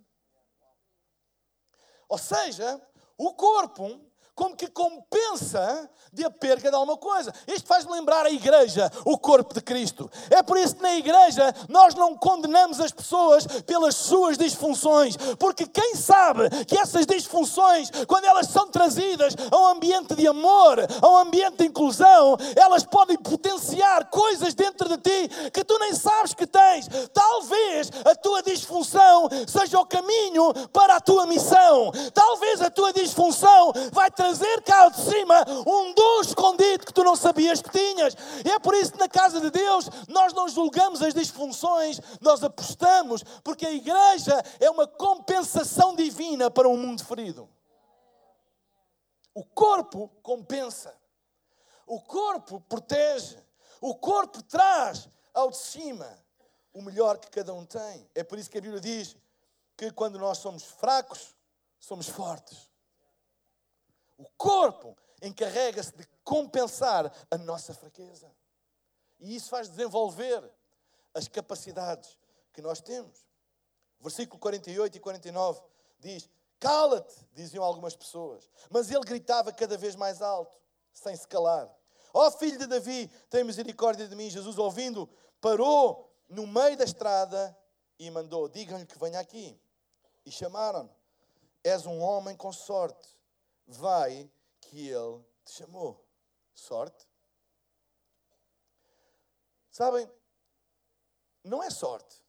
Ou 2.09 2.19
seja, 2.19 2.81
o 3.19 3.35
corpo 3.35 4.01
como 4.37 4.55
que 4.55 4.68
compensa 4.68 5.88
de 6.12 6.22
a 6.22 6.31
perca 6.31 6.68
de 6.68 6.77
alguma 6.77 6.99
coisa. 6.99 7.33
Isto 7.46 7.66
faz-me 7.66 7.90
lembrar 7.92 8.27
a 8.27 8.31
igreja, 8.31 8.92
o 9.05 9.18
corpo 9.18 9.55
de 9.55 9.62
Cristo. 9.62 10.11
É 10.31 10.42
por 10.42 10.59
isso 10.59 10.77
que 10.77 10.83
na 10.83 10.94
igreja 10.94 11.55
nós 11.70 11.94
não 11.94 12.14
condenamos 12.14 12.79
as 12.79 12.92
pessoas 12.92 13.46
pelas 13.66 13.96
suas 13.96 14.37
disfunções, 14.37 15.16
porque 15.38 15.66
quem 15.66 15.94
sabe 15.94 16.51
que 16.66 16.77
essas 16.77 17.07
disfunções, 17.07 17.90
quando 18.07 18.27
elas 18.27 18.49
são 18.49 18.68
trazidas 18.68 19.35
a 19.51 19.57
um 19.57 19.66
ambiente 19.68 20.14
de 20.14 20.29
amor, 20.29 20.81
a 21.01 21.09
um 21.09 21.16
ambiente 21.16 21.57
de 21.57 21.66
inclusão, 21.66 22.37
elas 22.55 22.85
podem 22.85 23.16
potenciar 23.16 24.11
coisas 24.11 24.55
dentro 24.55 24.87
de 24.88 24.99
ti 24.99 25.51
que 25.51 25.64
tu 25.64 25.79
nem 25.79 25.94
sabes 25.94 26.35
que 26.35 26.46
tens. 26.46 26.88
Talvez 27.12 27.90
a 28.05 28.14
tua 28.14 28.42
disfunção 28.42 29.31
seja 29.46 29.81
o 29.81 29.87
caminho 29.87 30.53
para 30.75 30.96
a 30.96 31.01
tua 31.01 31.25
missão. 31.27 31.90
Talvez 32.12 32.61
a 32.61 32.70
tua 32.70 32.92
disfunção 32.92 33.72
vai 33.92 34.11
trazer 34.11 34.26
trazer 34.27 34.62
cá 34.62 34.89
de 34.89 35.01
cima 35.01 35.45
um 35.67 35.95
dom 35.95 36.21
escondido 36.21 36.85
que 36.85 36.93
tu 36.93 37.05
não 37.05 37.15
sabias 37.15 37.62
que 37.62 37.71
tinhas. 37.71 38.15
E 38.45 38.51
é 38.51 38.59
por 38.59 38.75
isso 38.75 38.93
que 38.93 38.99
na 38.99 39.09
casa 39.09 39.41
de 39.41 39.51
Deus 39.51 39.89
nós 40.09 40.33
não 40.33 40.49
julgamos 40.49 41.01
as 41.01 41.15
disfunções, 41.15 42.01
nós 42.21 42.43
apostamos, 42.43 43.23
porque 43.45 43.65
a 43.67 43.71
igreja 43.71 44.43
é 44.59 44.69
uma 44.69 44.87
compensação 44.87 45.95
divina 45.95 46.51
para 46.51 46.69
um 46.69 46.77
mundo 46.77 47.05
ferido. 47.05 47.49
O 49.33 49.45
corpo 49.45 50.09
compensa, 50.23 50.93
o 51.87 52.01
corpo 52.01 52.61
protege, 52.62 53.39
o 53.81 53.95
corpo 53.95 54.43
traz 54.43 55.09
ao 55.33 55.51
de 55.51 55.59
cima 55.59 56.19
o 56.73 56.83
melhor 56.83 57.19
que 57.19 57.31
cada 57.31 57.55
um 57.55 57.65
tem. 57.65 58.11
É 58.15 58.25
por 58.25 58.39
isso 58.39 58.51
que 58.51 58.59
a 58.59 58.61
Bíblia 58.61 58.81
diz 58.81 59.17
que 59.77 59.91
quando 59.93 60.19
nós 60.19 60.39
somos 60.39 60.65
fracos, 60.65 61.37
somos 61.79 62.09
fortes. 62.09 62.76
O 64.19 64.25
corpo 64.37 64.97
encarrega-se 65.23 65.95
de 65.95 66.07
compensar 66.25 67.13
a 67.31 67.39
nossa 67.39 67.75
fraqueza. 67.75 68.31
E 69.19 69.35
isso 69.35 69.49
faz 69.49 69.69
desenvolver 69.69 70.43
as 71.15 71.29
capacidades 71.29 72.19
que 72.53 72.63
nós 72.63 72.81
temos. 72.81 73.27
Versículo 74.01 74.39
48 74.39 74.97
e 74.97 75.01
49 75.01 75.61
diz: 75.99 76.29
Cala-te, 76.59 77.15
diziam 77.33 77.65
algumas 77.65 77.97
pessoas. 77.97 78.51
Mas 78.71 78.91
ele 78.91 79.05
gritava 79.05 79.53
cada 79.53 79.77
vez 79.77 79.97
mais 79.97 80.23
alto, 80.23 80.59
sem 80.93 81.15
se 81.17 81.27
calar. 81.27 81.71
Ó 82.13 82.27
oh, 82.27 82.31
filho 82.31 82.59
de 82.59 82.67
Davi, 82.67 83.09
tem 83.29 83.45
misericórdia 83.45 84.09
de 84.09 84.15
mim. 84.15 84.31
Jesus, 84.31 84.59
ouvindo, 84.59 85.09
parou 85.41 86.11
no 86.29 86.47
meio 86.47 86.77
da 86.77 86.85
estrada 86.85 87.57
e 87.99 88.11
mandou: 88.11 88.49
Digam-lhe 88.49 88.87
que 88.87 88.99
venha 88.99 89.21
aqui. 89.21 89.59
E 90.25 90.31
chamaram-no: 90.31 90.95
És 91.63 91.87
um 91.87 92.01
homem 92.01 92.37
com 92.37 92.53
sorte 92.53 93.16
vai 93.67 94.31
que 94.61 94.89
Ele 94.89 95.25
te 95.45 95.53
chamou. 95.53 96.05
Sorte? 96.55 97.07
Sabem, 99.71 100.11
não 101.45 101.63
é 101.63 101.71
sorte. 101.71 102.23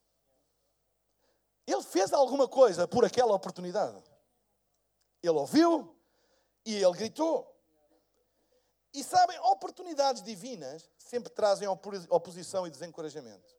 Ele 1.65 1.84
fez 1.84 2.13
alguma 2.13 2.47
coisa 2.47 2.88
por 2.88 3.04
aquela 3.04 3.34
oportunidade. 3.34 4.04
Ele 5.21 5.38
ouviu 5.38 5.95
E 6.65 6.76
ele 6.76 6.91
gritou. 6.91 7.56
E 8.93 9.02
sabem, 9.02 9.39
oportunidades 9.39 10.21
divinas 10.21 10.89
sempre 10.97 11.32
trazem 11.32 11.67
oposição 12.10 12.67
e 12.67 12.69
desencorajamento. 12.69 13.56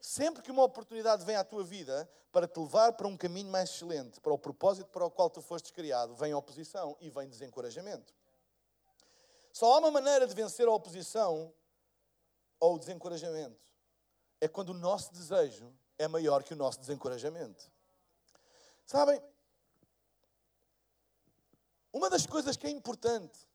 Sempre 0.00 0.42
que 0.42 0.50
uma 0.50 0.62
oportunidade 0.62 1.24
vem 1.24 1.36
à 1.36 1.42
tua 1.42 1.64
vida 1.64 2.08
para 2.30 2.46
te 2.46 2.58
levar 2.60 2.92
para 2.92 3.08
um 3.08 3.16
caminho 3.16 3.50
mais 3.50 3.70
excelente, 3.70 4.20
para 4.20 4.32
o 4.32 4.38
propósito 4.38 4.88
para 4.90 5.04
o 5.04 5.10
qual 5.10 5.28
tu 5.28 5.42
fostes 5.42 5.70
criado, 5.70 6.14
vem 6.14 6.34
oposição 6.34 6.96
e 7.00 7.10
vem 7.10 7.28
desencorajamento. 7.28 8.14
Só 9.52 9.74
há 9.74 9.78
uma 9.78 9.90
maneira 9.90 10.26
de 10.26 10.34
vencer 10.34 10.68
a 10.68 10.72
oposição 10.72 11.52
ou 12.60 12.76
o 12.76 12.78
desencorajamento. 12.78 13.72
É 14.40 14.46
quando 14.46 14.70
o 14.70 14.74
nosso 14.74 15.12
desejo 15.12 15.72
é 15.98 16.06
maior 16.06 16.44
que 16.44 16.52
o 16.52 16.56
nosso 16.56 16.78
desencorajamento. 16.78 17.68
Sabem, 18.86 19.20
uma 21.92 22.08
das 22.08 22.24
coisas 22.24 22.56
que 22.56 22.66
é 22.68 22.70
importante, 22.70 23.48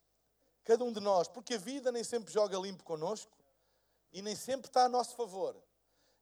cada 0.66 0.84
um 0.84 0.92
de 0.92 1.00
nós, 1.00 1.30
porque 1.30 1.54
a 1.54 1.58
vida 1.58 1.92
nem 1.92 2.04
sempre 2.04 2.34
joga 2.34 2.58
limpo 2.58 2.84
connosco 2.84 3.32
e 4.12 4.22
nem 4.22 4.36
sempre 4.36 4.68
está 4.68 4.86
a 4.86 4.90
nosso 4.90 5.16
favor 5.16 5.56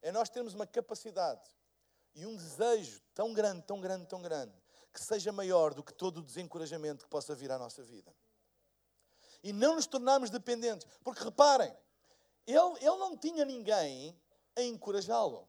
é 0.02 0.12
nós 0.12 0.30
termos 0.30 0.54
uma 0.54 0.66
capacidade 0.66 1.50
e 2.14 2.26
um 2.26 2.36
desejo 2.36 3.02
tão 3.14 3.34
grande, 3.34 3.62
tão 3.64 3.80
grande, 3.80 4.06
tão 4.06 4.22
grande, 4.22 4.54
que 4.94 5.00
seja 5.00 5.32
maior 5.32 5.74
do 5.74 5.84
que 5.84 5.94
todo 5.94 6.18
o 6.18 6.22
desencorajamento 6.22 7.06
que 7.06 7.10
possa 7.10 7.34
vir 7.34 7.52
à 7.52 7.58
nossa 7.58 7.84
vida. 7.84 8.14
E 9.44 9.54
não 9.54 9.76
nos 9.76 9.88
tornarmos 9.88 10.30
dependentes. 10.30 10.88
Porque 11.04 11.24
reparem, 11.24 11.74
ele, 12.46 12.78
ele 12.80 12.98
não 12.98 13.18
tinha 13.18 13.46
ninguém 13.46 14.20
a 14.56 14.62
encorajá-lo. 14.62 15.48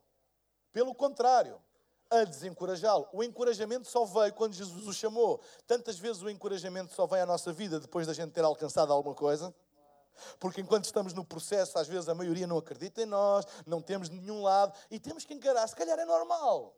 Pelo 0.73 0.95
contrário, 0.95 1.61
a 2.09 2.25
desencorajá-lo. 2.25 3.09
O 3.13 3.23
encorajamento 3.23 3.89
só 3.89 4.05
veio 4.05 4.33
quando 4.35 4.55
Jesus 4.55 4.87
o 4.87 4.93
chamou. 4.93 5.43
Tantas 5.67 5.99
vezes 5.99 6.23
o 6.23 6.31
encorajamento 6.31 6.95
só 6.95 7.07
vem 7.07 7.21
à 7.21 7.27
nossa 7.27 7.53
vida 7.53 7.81
depois 7.81 8.07
da 8.07 8.15
gente 8.15 8.33
ter 8.33 8.45
alcançado 8.45 8.93
alguma 8.93 9.15
coisa. 9.15 9.55
Porque 10.39 10.61
enquanto 10.61 10.85
estamos 10.85 11.13
no 11.13 11.25
processo, 11.25 11.79
às 11.79 11.89
vezes 11.89 12.09
a 12.09 12.15
maioria 12.15 12.47
não 12.47 12.59
acredita 12.59 13.03
em 13.03 13.07
nós, 13.07 13.47
não 13.67 13.81
temos 13.81 14.09
de 14.09 14.17
nenhum 14.17 14.43
lado 14.43 14.73
e 14.91 14.99
temos 14.99 15.25
que 15.25 15.35
encarar. 15.35 15.67
Se 15.69 15.77
calhar 15.77 15.99
é 15.99 16.05
normal. 16.05 16.77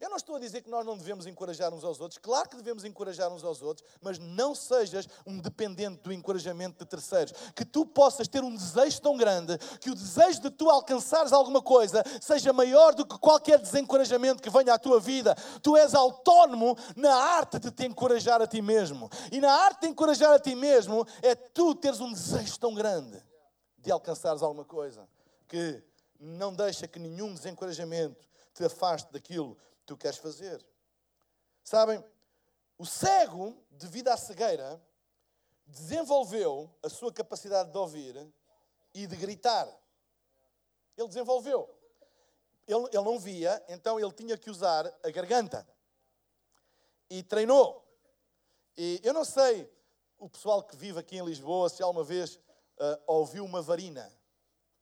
Eu 0.00 0.08
não 0.08 0.16
estou 0.16 0.36
a 0.36 0.38
dizer 0.38 0.62
que 0.62 0.70
nós 0.70 0.86
não 0.86 0.96
devemos 0.96 1.26
encorajar 1.26 1.74
uns 1.74 1.84
aos 1.84 2.00
outros. 2.00 2.16
Claro 2.16 2.48
que 2.48 2.56
devemos 2.56 2.86
encorajar 2.86 3.30
uns 3.30 3.44
aos 3.44 3.60
outros, 3.60 3.86
mas 4.00 4.18
não 4.18 4.54
sejas 4.54 5.06
um 5.26 5.38
dependente 5.38 6.00
do 6.02 6.10
encorajamento 6.10 6.78
de 6.78 6.88
terceiros. 6.88 7.34
Que 7.54 7.66
tu 7.66 7.84
possas 7.84 8.26
ter 8.26 8.42
um 8.42 8.54
desejo 8.54 8.98
tão 9.02 9.14
grande 9.14 9.58
que 9.78 9.90
o 9.90 9.94
desejo 9.94 10.40
de 10.40 10.50
tu 10.50 10.70
alcançares 10.70 11.34
alguma 11.34 11.60
coisa 11.60 12.02
seja 12.18 12.50
maior 12.50 12.94
do 12.94 13.04
que 13.04 13.18
qualquer 13.18 13.58
desencorajamento 13.58 14.42
que 14.42 14.48
venha 14.48 14.72
à 14.72 14.78
tua 14.78 14.98
vida. 14.98 15.34
Tu 15.62 15.76
és 15.76 15.94
autónomo 15.94 16.78
na 16.96 17.14
arte 17.14 17.58
de 17.58 17.70
te 17.70 17.84
encorajar 17.84 18.40
a 18.40 18.46
ti 18.46 18.62
mesmo. 18.62 19.10
E 19.30 19.38
na 19.38 19.52
arte 19.52 19.82
de 19.82 19.88
encorajar 19.88 20.32
a 20.32 20.38
ti 20.38 20.54
mesmo 20.54 21.06
é 21.20 21.34
tu 21.34 21.74
teres 21.74 22.00
um 22.00 22.10
desejo 22.10 22.58
tão 22.58 22.74
grande 22.74 23.22
de 23.76 23.92
alcançares 23.92 24.40
alguma 24.40 24.64
coisa 24.64 25.06
que 25.46 25.82
não 26.18 26.54
deixa 26.54 26.88
que 26.88 26.98
nenhum 26.98 27.34
desencorajamento 27.34 28.26
te 28.54 28.64
afaste 28.64 29.12
daquilo 29.12 29.58
tu 29.90 29.96
queres 29.96 30.18
fazer. 30.18 30.64
Sabem, 31.64 32.02
o 32.78 32.86
cego, 32.86 33.60
devido 33.72 34.06
à 34.06 34.16
cegueira, 34.16 34.80
desenvolveu 35.66 36.72
a 36.80 36.88
sua 36.88 37.12
capacidade 37.12 37.72
de 37.72 37.76
ouvir 37.76 38.32
e 38.94 39.04
de 39.04 39.16
gritar. 39.16 39.66
Ele 40.96 41.08
desenvolveu. 41.08 41.68
Ele, 42.68 42.84
ele 42.92 43.02
não 43.02 43.18
via, 43.18 43.60
então 43.68 43.98
ele 43.98 44.12
tinha 44.12 44.38
que 44.38 44.48
usar 44.48 44.86
a 45.02 45.10
garganta. 45.10 45.66
E 47.10 47.24
treinou. 47.24 47.84
E 48.76 49.00
eu 49.02 49.12
não 49.12 49.24
sei, 49.24 49.68
o 50.18 50.28
pessoal 50.28 50.62
que 50.62 50.76
vive 50.76 51.00
aqui 51.00 51.16
em 51.16 51.24
Lisboa, 51.24 51.68
se 51.68 51.82
alguma 51.82 52.04
vez 52.04 52.36
uh, 52.36 53.02
ouviu 53.08 53.44
uma 53.44 53.60
varina. 53.60 54.08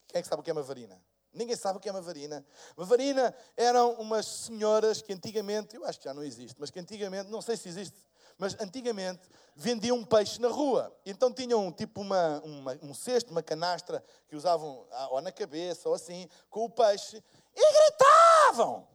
Quem 0.07 0.19
é 0.19 0.23
que 0.23 0.29
sabe 0.29 0.41
o 0.41 0.45
que 0.45 0.51
é 0.51 0.53
uma 0.53 0.63
varina? 0.63 1.03
Ninguém 1.33 1.57
sabe 1.57 1.79
o 1.79 1.81
que 1.81 1.89
é 1.89 1.93
uma 1.93 2.01
varina. 2.01 2.45
Uma 2.77 2.87
varina 2.87 3.35
eram 3.57 3.93
umas 3.95 4.27
senhoras 4.27 5.03
que 5.03 5.13
antigamente, 5.13 5.77
eu 5.77 5.85
acho 5.85 5.99
que 5.99 6.07
já 6.07 6.15
não 6.15 6.23
existe, 6.23 6.57
mas 6.59 6.71
que 6.71 6.81
antigamente, 6.81 7.31
não 7.31 7.43
sei 7.43 7.57
se 7.57 7.69
existe, 7.69 7.97
mas 8.39 8.57
antigamente 8.61 9.29
vendiam 9.55 10.03
peixe 10.05 10.41
na 10.41 10.49
rua. 10.49 10.97
Então 11.05 11.33
tinham 11.33 11.71
tipo 11.73 12.01
uma, 12.01 12.41
uma, 12.45 12.79
um 12.83 12.95
cesto, 12.95 13.31
uma 13.31 13.43
canastra 13.43 14.03
que 14.29 14.37
usavam 14.37 14.87
ah, 14.93 15.09
ou 15.11 15.21
na 15.21 15.33
cabeça 15.33 15.89
ou 15.89 15.95
assim, 15.95 16.29
com 16.49 16.65
o 16.65 16.71
peixe, 16.71 17.23
e 17.55 17.73
gritavam: 17.73 18.89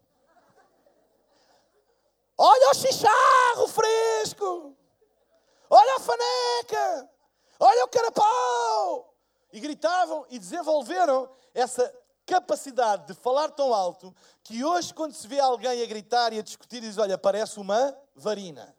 Olha 2.38 2.72
o 2.72 2.74
chicharro 2.74 3.68
fresco! 3.68 4.76
Olha 5.70 5.96
a 5.96 6.00
faneca! 6.00 7.10
Olha 7.60 7.86
o 7.86 7.88
carapau! 7.90 9.14
E 9.52 9.60
gritavam 9.60 10.26
e 10.30 10.40
desenvolveram 10.40 11.30
essa 11.54 11.94
capacidade 12.26 13.08
de 13.08 13.14
falar 13.14 13.50
tão 13.50 13.74
alto 13.74 14.16
que 14.44 14.64
hoje, 14.64 14.94
quando 14.94 15.14
se 15.14 15.28
vê 15.28 15.40
alguém 15.40 15.82
a 15.82 15.86
gritar 15.86 16.34
e 16.34 16.40
a 16.40 16.44
discutir, 16.44 16.82
diz: 16.82 16.98
Olha, 16.98 17.18
parece 17.18 17.60
uma 17.60 17.96
varina. 18.16 18.76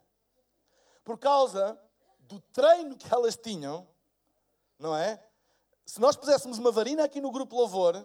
Por 1.03 1.17
causa 1.17 1.79
do 2.19 2.39
treino 2.39 2.95
que 2.95 3.13
elas 3.13 3.35
tinham, 3.35 3.87
não 4.79 4.95
é? 4.95 5.23
Se 5.85 6.01
nós 6.01 6.15
puséssemos 6.15 6.57
uma 6.57 6.71
varina 6.71 7.03
aqui 7.03 7.21
no 7.21 7.31
grupo 7.31 7.55
Louvor, 7.55 8.03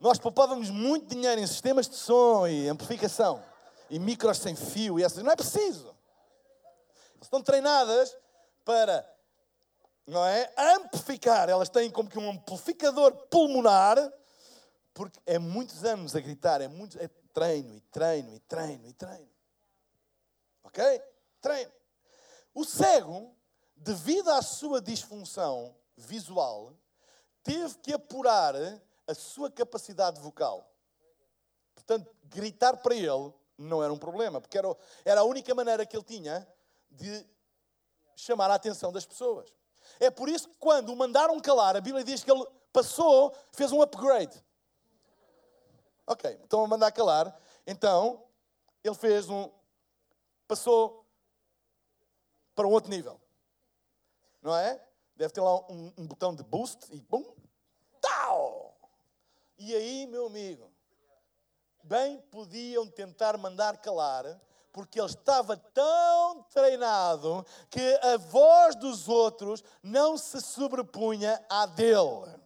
nós 0.00 0.18
poupávamos 0.18 0.70
muito 0.70 1.06
dinheiro 1.06 1.40
em 1.40 1.46
sistemas 1.46 1.88
de 1.88 1.94
som 1.94 2.46
e 2.46 2.68
amplificação 2.68 3.42
e 3.88 3.98
micros 3.98 4.38
sem 4.38 4.56
fio 4.56 4.98
e 4.98 5.04
essas. 5.04 5.22
Não 5.22 5.30
é 5.30 5.36
preciso. 5.36 5.94
Estão 7.20 7.42
treinadas 7.42 8.16
para 8.64 9.06
não 10.06 10.24
é? 10.24 10.52
Amplificar. 10.56 11.48
Elas 11.48 11.68
têm 11.68 11.90
como 11.90 12.08
que 12.08 12.18
um 12.18 12.30
amplificador 12.30 13.12
pulmonar, 13.28 13.96
porque 14.92 15.18
é 15.26 15.38
muitos 15.38 15.84
anos 15.84 16.14
a 16.16 16.20
gritar, 16.20 16.60
é, 16.60 16.68
muito, 16.68 16.98
é 17.00 17.08
treino 17.32 17.74
e 17.74 17.80
treino 17.80 18.34
e 18.34 18.40
treino 18.40 18.86
e 18.86 18.92
treino. 18.92 19.30
Ok? 20.64 21.02
Treino. 21.40 21.72
O 22.54 22.64
cego, 22.64 23.34
devido 23.76 24.30
à 24.30 24.42
sua 24.42 24.80
disfunção 24.80 25.74
visual, 25.96 26.74
teve 27.42 27.78
que 27.78 27.92
apurar 27.92 28.54
a 29.06 29.14
sua 29.14 29.50
capacidade 29.50 30.20
vocal. 30.20 30.70
Portanto, 31.74 32.14
gritar 32.24 32.76
para 32.78 32.94
ele 32.94 33.32
não 33.56 33.82
era 33.82 33.92
um 33.92 33.98
problema, 33.98 34.40
porque 34.40 34.58
era, 34.58 34.76
era 35.04 35.20
a 35.20 35.24
única 35.24 35.54
maneira 35.54 35.84
que 35.84 35.96
ele 35.96 36.04
tinha 36.04 36.46
de 36.90 37.26
chamar 38.16 38.50
a 38.50 38.54
atenção 38.54 38.92
das 38.92 39.06
pessoas. 39.06 39.52
É 39.98 40.10
por 40.10 40.28
isso 40.28 40.48
que 40.48 40.56
quando 40.56 40.92
o 40.92 40.96
mandaram 40.96 41.38
calar, 41.40 41.76
a 41.76 41.80
Bíblia 41.80 42.04
diz 42.04 42.22
que 42.22 42.30
ele 42.30 42.46
passou, 42.72 43.34
fez 43.52 43.72
um 43.72 43.82
upgrade. 43.82 44.42
Ok, 46.06 46.30
estão 46.42 46.64
a 46.64 46.68
mandar 46.68 46.90
calar. 46.92 47.36
Então, 47.66 48.24
ele 48.82 48.94
fez 48.94 49.28
um. 49.28 49.50
Passou 50.46 51.06
para 52.54 52.66
um 52.66 52.70
outro 52.72 52.90
nível. 52.90 53.20
Não 54.42 54.56
é? 54.56 54.82
Deve 55.16 55.32
ter 55.32 55.40
lá 55.40 55.54
um, 55.70 55.92
um 55.98 56.06
botão 56.06 56.34
de 56.34 56.42
boost 56.42 56.86
e 56.92 57.00
bum! 57.00 57.24
Tal! 58.00 58.74
E 59.58 59.74
aí, 59.74 60.06
meu 60.06 60.26
amigo, 60.26 60.70
bem 61.82 62.18
podiam 62.30 62.86
tentar 62.86 63.36
mandar 63.36 63.76
calar 63.78 64.40
porque 64.72 65.00
ele 65.00 65.08
estava 65.08 65.56
tão 65.56 66.42
treinado 66.44 67.44
que 67.68 67.98
a 68.02 68.16
voz 68.16 68.76
dos 68.76 69.08
outros 69.08 69.62
não 69.82 70.16
se 70.16 70.40
sobrepunha 70.40 71.44
à 71.48 71.66
dele. 71.66 72.40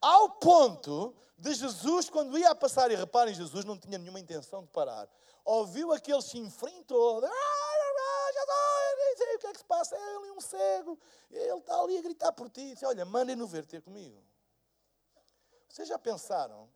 Ao 0.00 0.30
ponto 0.30 1.14
de 1.38 1.54
Jesus, 1.54 2.10
quando 2.10 2.38
ia 2.38 2.50
a 2.50 2.54
passar, 2.54 2.90
e 2.90 2.96
reparem, 2.96 3.34
Jesus 3.34 3.64
não 3.64 3.78
tinha 3.78 3.98
nenhuma 3.98 4.20
intenção 4.20 4.62
de 4.62 4.68
parar, 4.68 5.08
ouviu 5.44 5.92
aquele 5.92 6.22
chinfrim 6.22 6.82
todo. 6.84 7.26
Ah, 7.26 8.32
Jesus, 8.32 9.16
sei 9.16 9.36
o 9.36 9.38
que 9.38 9.46
é 9.46 9.52
que 9.52 9.58
se 9.58 9.64
passa. 9.64 9.96
É 9.96 10.14
ele 10.16 10.30
um 10.32 10.40
cego, 10.40 10.98
ele 11.30 11.58
está 11.58 11.80
ali 11.80 11.98
a 11.98 12.02
gritar 12.02 12.32
por 12.32 12.48
ti. 12.48 12.72
Disse, 12.72 12.84
Olha, 12.84 13.04
mandem-no 13.04 13.46
ver 13.46 13.64
ter 13.66 13.82
comigo. 13.82 14.22
Vocês 15.68 15.88
já 15.88 15.98
pensaram 15.98 16.68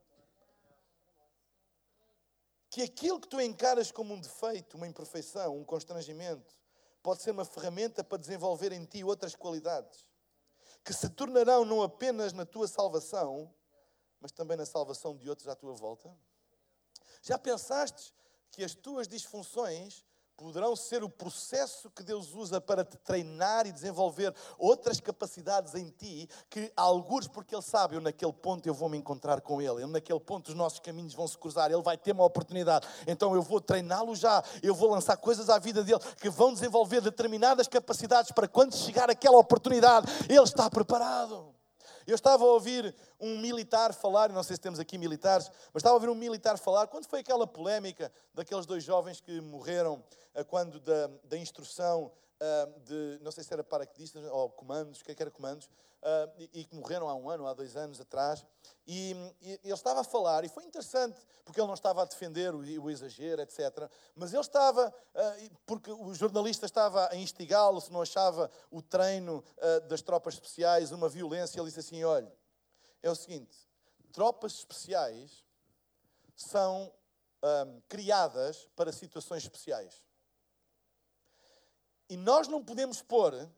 que 2.76 2.82
aquilo 2.82 3.18
que 3.18 3.26
tu 3.26 3.40
encaras 3.40 3.90
como 3.90 4.12
um 4.12 4.20
defeito, 4.20 4.76
uma 4.76 4.86
imperfeição, 4.86 5.56
um 5.56 5.64
constrangimento, 5.64 6.54
pode 7.02 7.22
ser 7.22 7.30
uma 7.30 7.46
ferramenta 7.46 8.04
para 8.04 8.18
desenvolver 8.18 8.70
em 8.70 8.84
ti 8.84 9.02
outras 9.02 9.34
qualidades, 9.34 10.06
que 10.84 10.92
se 10.92 11.08
tornarão 11.08 11.64
não 11.64 11.80
apenas 11.80 12.34
na 12.34 12.44
tua 12.44 12.68
salvação, 12.68 13.50
mas 14.20 14.30
também 14.30 14.58
na 14.58 14.66
salvação 14.66 15.16
de 15.16 15.26
outros 15.26 15.48
à 15.48 15.56
tua 15.56 15.72
volta? 15.72 16.14
Já 17.22 17.38
pensaste 17.38 18.12
que 18.50 18.62
as 18.62 18.74
tuas 18.74 19.08
disfunções 19.08 20.04
poderão 20.36 20.76
ser 20.76 21.02
o 21.02 21.08
processo 21.08 21.90
que 21.90 22.02
Deus 22.02 22.34
usa 22.34 22.60
para 22.60 22.84
te 22.84 22.96
treinar 22.98 23.66
e 23.66 23.72
desenvolver 23.72 24.34
outras 24.58 25.00
capacidades 25.00 25.74
em 25.74 25.88
ti, 25.88 26.28
que 26.50 26.70
alguns, 26.76 27.26
porque 27.26 27.54
Ele 27.54 27.62
sabe, 27.62 27.96
eu 27.96 28.00
naquele 28.00 28.32
ponto 28.32 28.66
eu 28.66 28.74
vou 28.74 28.88
me 28.88 28.98
encontrar 28.98 29.40
com 29.40 29.62
Ele, 29.62 29.82
eu 29.82 29.88
naquele 29.88 30.20
ponto 30.20 30.48
os 30.48 30.54
nossos 30.54 30.78
caminhos 30.78 31.14
vão 31.14 31.26
se 31.26 31.38
cruzar, 31.38 31.70
Ele 31.70 31.82
vai 31.82 31.96
ter 31.96 32.12
uma 32.12 32.24
oportunidade, 32.24 32.86
então 33.06 33.34
eu 33.34 33.40
vou 33.40 33.60
treiná-lo 33.60 34.14
já, 34.14 34.44
eu 34.62 34.74
vou 34.74 34.90
lançar 34.90 35.16
coisas 35.16 35.48
à 35.48 35.58
vida 35.58 35.82
dele 35.82 36.00
que 36.20 36.28
vão 36.28 36.52
desenvolver 36.52 37.00
determinadas 37.00 37.66
capacidades 37.66 38.30
para 38.30 38.46
quando 38.46 38.76
chegar 38.76 39.08
aquela 39.08 39.38
oportunidade, 39.38 40.06
Ele 40.28 40.42
está 40.42 40.68
preparado. 40.68 41.55
Eu 42.06 42.14
estava 42.14 42.44
a 42.44 42.46
ouvir 42.46 42.94
um 43.20 43.38
militar 43.38 43.92
falar, 43.92 44.30
não 44.30 44.42
sei 44.42 44.54
se 44.54 44.62
temos 44.62 44.78
aqui 44.78 44.96
militares, 44.96 45.50
mas 45.74 45.80
estava 45.80 45.94
a 45.94 45.96
ouvir 45.96 46.08
um 46.08 46.14
militar 46.14 46.56
falar, 46.56 46.86
quando 46.86 47.06
foi 47.06 47.20
aquela 47.20 47.46
polémica 47.46 48.12
daqueles 48.32 48.64
dois 48.64 48.84
jovens 48.84 49.20
que 49.20 49.40
morreram 49.40 50.02
eh, 50.34 50.44
quando 50.44 50.78
da, 50.78 51.08
da 51.24 51.36
instrução 51.36 52.12
de, 52.84 53.18
não 53.22 53.32
sei 53.32 53.42
se 53.42 53.52
era 53.52 53.64
paraquedistas 53.64 54.24
ou 54.30 54.50
comandos, 54.50 55.02
é 55.06 55.14
que 55.14 55.22
era 55.22 55.30
comandos, 55.30 55.68
e, 56.52 56.64
que 56.64 56.76
morreram 56.76 57.08
há 57.08 57.14
um 57.14 57.28
ano, 57.30 57.46
há 57.46 57.54
dois 57.54 57.76
anos 57.76 58.00
atrás. 58.00 58.44
E, 58.86 59.16
ele 59.42 59.72
estava 59.72 60.00
a 60.00 60.04
falar, 60.04 60.44
e 60.44 60.48
foi 60.48 60.64
interessante, 60.64 61.20
porque 61.44 61.60
ele 61.60 61.66
não 61.66 61.74
estava 61.74 62.02
a 62.02 62.04
defender 62.04 62.54
o, 62.54 62.90
exagero, 62.90 63.40
etc. 63.40 63.90
Mas 64.14 64.32
ele 64.32 64.40
estava, 64.40 64.88
uh, 64.88 65.56
porque 65.64 65.90
o 65.90 66.14
jornalista 66.14 66.66
estava 66.66 67.08
a 67.10 67.16
instigá-lo, 67.16 67.80
se 67.80 67.92
não 67.92 68.02
achava 68.02 68.50
o 68.70 68.82
treino 68.82 69.42
uh, 69.56 69.88
das 69.88 70.02
tropas 70.02 70.34
especiais 70.34 70.92
uma 70.92 71.08
violência, 71.08 71.58
ele 71.58 71.66
disse 71.66 71.80
assim: 71.80 72.04
olha, 72.04 72.32
é 73.02 73.10
o 73.10 73.14
seguinte, 73.14 73.56
tropas 74.12 74.54
especiais 74.54 75.44
são 76.34 76.92
um, 77.42 77.80
criadas 77.88 78.68
para 78.74 78.92
situações 78.92 79.42
especiais. 79.42 80.04
E 82.08 82.16
nós 82.16 82.48
não 82.48 82.62
podemos 82.62 83.02
pôr 83.02 83.48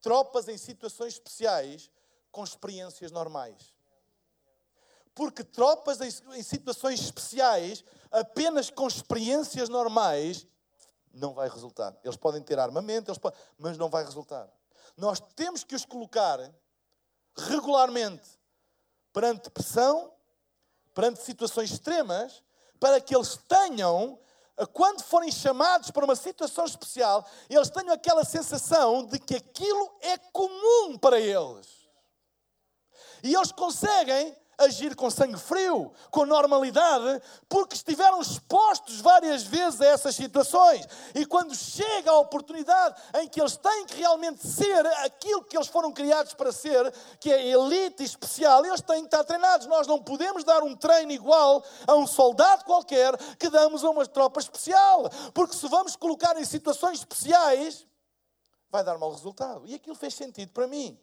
tropas 0.00 0.48
em 0.48 0.58
situações 0.58 1.14
especiais 1.14 1.90
com 2.30 2.44
experiências 2.44 3.10
normais. 3.10 3.74
Porque 5.14 5.42
tropas 5.42 6.00
em, 6.02 6.42
situações 6.42 7.00
especiais, 7.00 7.82
apenas 8.10 8.68
com 8.68 8.86
experiências 8.86 9.68
normais, 9.70 10.46
não 11.12 11.32
vai 11.32 11.48
resultar. 11.48 11.96
Eles 12.04 12.16
podem 12.16 12.42
ter 12.42 12.58
armamento, 12.58 13.10
podem, 13.18 13.40
mas 13.58 13.78
não 13.78 13.88
vai 13.88 14.04
resultar. 14.04 14.46
Nós 14.96 15.18
temos 15.34 15.64
que 15.64 15.74
os 15.74 15.86
colocar 15.86 16.38
regularmente 17.34 18.28
perante 19.12 19.48
pressão, 19.48 20.12
perante 20.94 21.22
situações 21.22 21.70
extremas, 21.70 22.42
para 22.78 23.00
que 23.00 23.16
eles 23.16 23.38
tenham 23.48 24.18
quando 24.64 25.02
forem 25.02 25.30
chamados 25.30 25.90
para 25.90 26.04
uma 26.04 26.16
situação 26.16 26.64
especial, 26.64 27.28
eles 27.50 27.68
tenham 27.68 27.92
aquela 27.92 28.24
sensação 28.24 29.04
de 29.04 29.18
que 29.18 29.34
aquilo 29.34 29.92
é 30.00 30.16
comum 30.16 30.96
para 30.96 31.20
eles. 31.20 31.86
E 33.22 33.34
eles 33.34 33.52
conseguem 33.52 34.34
agir 34.58 34.94
com 34.96 35.10
sangue 35.10 35.38
frio, 35.38 35.92
com 36.10 36.24
normalidade, 36.24 37.22
porque 37.48 37.74
estiveram 37.74 38.20
expostos 38.20 39.00
várias 39.00 39.42
vezes 39.42 39.80
a 39.80 39.86
essas 39.86 40.14
situações. 40.14 40.86
E 41.14 41.26
quando 41.26 41.54
chega 41.54 42.10
a 42.10 42.18
oportunidade 42.18 43.00
em 43.20 43.28
que 43.28 43.40
eles 43.40 43.56
têm 43.56 43.86
que 43.86 43.96
realmente 43.96 44.46
ser 44.46 44.86
aquilo 45.04 45.44
que 45.44 45.56
eles 45.56 45.68
foram 45.68 45.92
criados 45.92 46.32
para 46.34 46.52
ser, 46.52 46.92
que 47.20 47.30
é 47.30 47.48
elite 47.48 48.02
especial, 48.02 48.64
eles 48.64 48.80
têm 48.80 49.00
que 49.00 49.06
estar 49.06 49.24
treinados. 49.24 49.66
Nós 49.66 49.86
não 49.86 50.02
podemos 50.02 50.42
dar 50.42 50.62
um 50.62 50.74
treino 50.74 51.12
igual 51.12 51.62
a 51.86 51.94
um 51.94 52.06
soldado 52.06 52.64
qualquer 52.64 53.16
que 53.36 53.50
damos 53.50 53.84
a 53.84 53.90
uma 53.90 54.06
tropa 54.06 54.40
especial, 54.40 55.10
porque 55.34 55.56
se 55.56 55.68
vamos 55.68 55.96
colocar 55.96 56.36
em 56.40 56.44
situações 56.44 57.00
especiais, 57.00 57.86
vai 58.70 58.82
dar 58.82 58.98
mau 58.98 59.10
resultado. 59.10 59.66
E 59.66 59.74
aquilo 59.74 59.94
fez 59.94 60.14
sentido 60.14 60.52
para 60.52 60.66
mim 60.66 60.98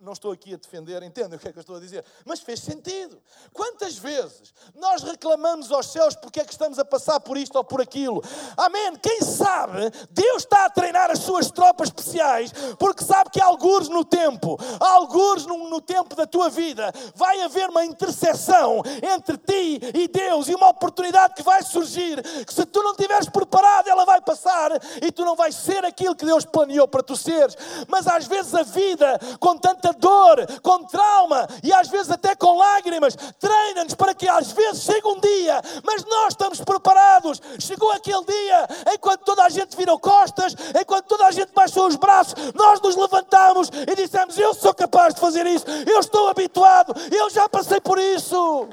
não 0.00 0.12
estou 0.12 0.32
aqui 0.32 0.54
a 0.54 0.56
defender, 0.56 1.02
entendem 1.02 1.36
o 1.36 1.38
que 1.38 1.48
é 1.48 1.52
que 1.52 1.58
eu 1.58 1.62
estou 1.62 1.76
a 1.76 1.80
dizer? 1.80 2.04
Mas 2.24 2.40
fez 2.40 2.60
sentido. 2.60 3.20
Quantas 3.52 3.96
vezes 3.96 4.54
nós 4.74 5.02
reclamamos 5.02 5.70
aos 5.70 5.92
céus 5.92 6.14
porque 6.14 6.40
é 6.40 6.44
que 6.44 6.52
estamos 6.52 6.78
a 6.78 6.84
passar 6.84 7.20
por 7.20 7.36
isto 7.36 7.56
ou 7.56 7.64
por 7.64 7.80
aquilo? 7.80 8.22
Amém? 8.56 8.96
Quem 8.96 9.22
sabe, 9.22 9.90
Deus 10.10 10.42
está 10.42 10.66
a 10.66 10.70
treinar 10.70 11.10
as 11.10 11.20
suas 11.20 11.50
tropas 11.50 11.88
especiais 11.88 12.52
porque 12.78 13.04
sabe 13.04 13.30
que 13.30 13.40
alguns 13.40 13.88
no 13.88 14.04
tempo, 14.04 14.58
alguns 14.78 15.46
no, 15.46 15.68
no 15.68 15.80
tempo 15.80 16.14
da 16.14 16.26
tua 16.26 16.48
vida, 16.48 16.92
vai 17.14 17.40
haver 17.42 17.68
uma 17.68 17.84
interseção 17.84 18.82
entre 19.14 19.36
ti 19.38 19.80
e 19.94 20.08
Deus 20.08 20.48
e 20.48 20.54
uma 20.54 20.68
oportunidade 20.68 21.34
que 21.34 21.42
vai 21.42 21.62
surgir 21.62 22.22
que 22.44 22.52
se 22.52 22.64
tu 22.66 22.82
não 22.82 22.92
estiveres 22.92 23.28
preparado, 23.28 23.88
ela 23.88 24.04
vai 24.04 24.20
passar 24.20 24.70
e 25.02 25.10
tu 25.10 25.24
não 25.24 25.36
vais 25.36 25.54
ser 25.54 25.84
aquilo 25.84 26.14
que 26.14 26.24
Deus 26.24 26.44
planeou 26.44 26.86
para 26.88 27.02
tu 27.02 27.16
seres. 27.16 27.56
Mas 27.88 28.06
às 28.06 28.26
vezes 28.26 28.54
a 28.54 28.62
vida, 28.62 29.18
com 29.38 29.56
tanta 29.56 29.79
muita 29.80 29.92
dor, 29.94 30.60
com 30.60 30.84
trauma 30.84 31.48
e 31.62 31.72
às 31.72 31.88
vezes 31.88 32.10
até 32.10 32.36
com 32.36 32.58
lágrimas. 32.58 33.16
Treina-nos 33.38 33.94
para 33.94 34.14
que 34.14 34.28
às 34.28 34.52
vezes 34.52 34.82
chegue 34.82 35.06
um 35.08 35.18
dia, 35.18 35.60
mas 35.82 36.04
nós 36.04 36.34
estamos 36.34 36.60
preparados. 36.60 37.40
Chegou 37.58 37.90
aquele 37.92 38.24
dia, 38.24 38.68
enquanto 38.94 39.24
toda 39.24 39.44
a 39.44 39.48
gente 39.48 39.76
virou 39.76 39.98
costas, 39.98 40.54
enquanto 40.78 41.06
toda 41.06 41.26
a 41.26 41.30
gente 41.30 41.52
baixou 41.52 41.86
os 41.86 41.96
braços, 41.96 42.34
nós 42.54 42.80
nos 42.80 42.94
levantamos 42.94 43.70
e 43.70 43.94
dissemos: 43.94 44.38
Eu 44.38 44.52
sou 44.52 44.74
capaz 44.74 45.14
de 45.14 45.20
fazer 45.20 45.46
isso, 45.46 45.64
eu 45.86 45.98
estou 45.98 46.28
habituado, 46.28 46.94
eu 47.10 47.30
já 47.30 47.48
passei 47.48 47.80
por 47.80 47.98
isso. 47.98 48.68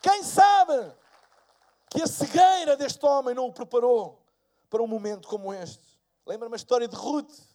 Quem 0.00 0.22
sabe 0.22 0.92
que 1.90 2.02
a 2.02 2.06
cegueira 2.06 2.76
deste 2.76 3.04
homem 3.04 3.34
não 3.34 3.46
o 3.46 3.52
preparou 3.52 4.20
para 4.70 4.82
um 4.82 4.86
momento 4.86 5.28
como 5.28 5.52
este? 5.52 5.82
Lembra-me 6.26 6.54
a 6.54 6.56
história 6.56 6.88
de 6.88 6.96
Ruth 6.96 7.51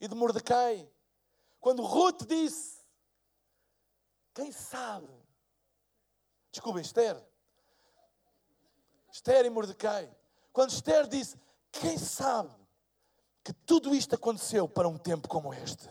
e 0.00 0.08
de 0.08 0.14
Mordecai. 0.14 0.90
Quando 1.60 1.82
Ruth 1.82 2.26
disse: 2.26 2.80
Quem 4.34 4.52
sabe? 4.52 5.12
Desculpem, 6.50 6.82
Esther. 6.82 7.22
Esther 9.10 9.46
e 9.46 9.50
Mordecai. 9.50 10.14
Quando 10.52 10.70
Esther 10.70 11.06
disse: 11.06 11.38
Quem 11.72 11.98
sabe 11.98 12.54
que 13.42 13.52
tudo 13.52 13.94
isto 13.94 14.14
aconteceu 14.14 14.68
para 14.68 14.88
um 14.88 14.98
tempo 14.98 15.28
como 15.28 15.52
este? 15.52 15.90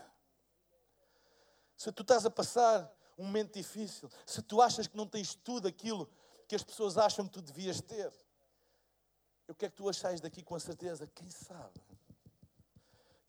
Se 1.76 1.92
tu 1.92 2.02
estás 2.02 2.24
a 2.24 2.30
passar 2.30 2.90
um 3.18 3.24
momento 3.24 3.54
difícil, 3.54 4.10
se 4.24 4.42
tu 4.42 4.60
achas 4.62 4.86
que 4.86 4.96
não 4.96 5.06
tens 5.06 5.34
tudo 5.34 5.68
aquilo 5.68 6.08
que 6.48 6.54
as 6.54 6.62
pessoas 6.62 6.96
acham 6.96 7.26
que 7.26 7.32
tu 7.32 7.42
devias 7.42 7.80
ter, 7.80 8.12
eu 9.48 9.54
quero 9.54 9.72
que 9.72 9.76
tu 9.76 9.88
achais 9.88 10.20
daqui 10.20 10.42
com 10.42 10.54
a 10.54 10.60
certeza, 10.60 11.06
quem 11.06 11.30
sabe? 11.30 11.80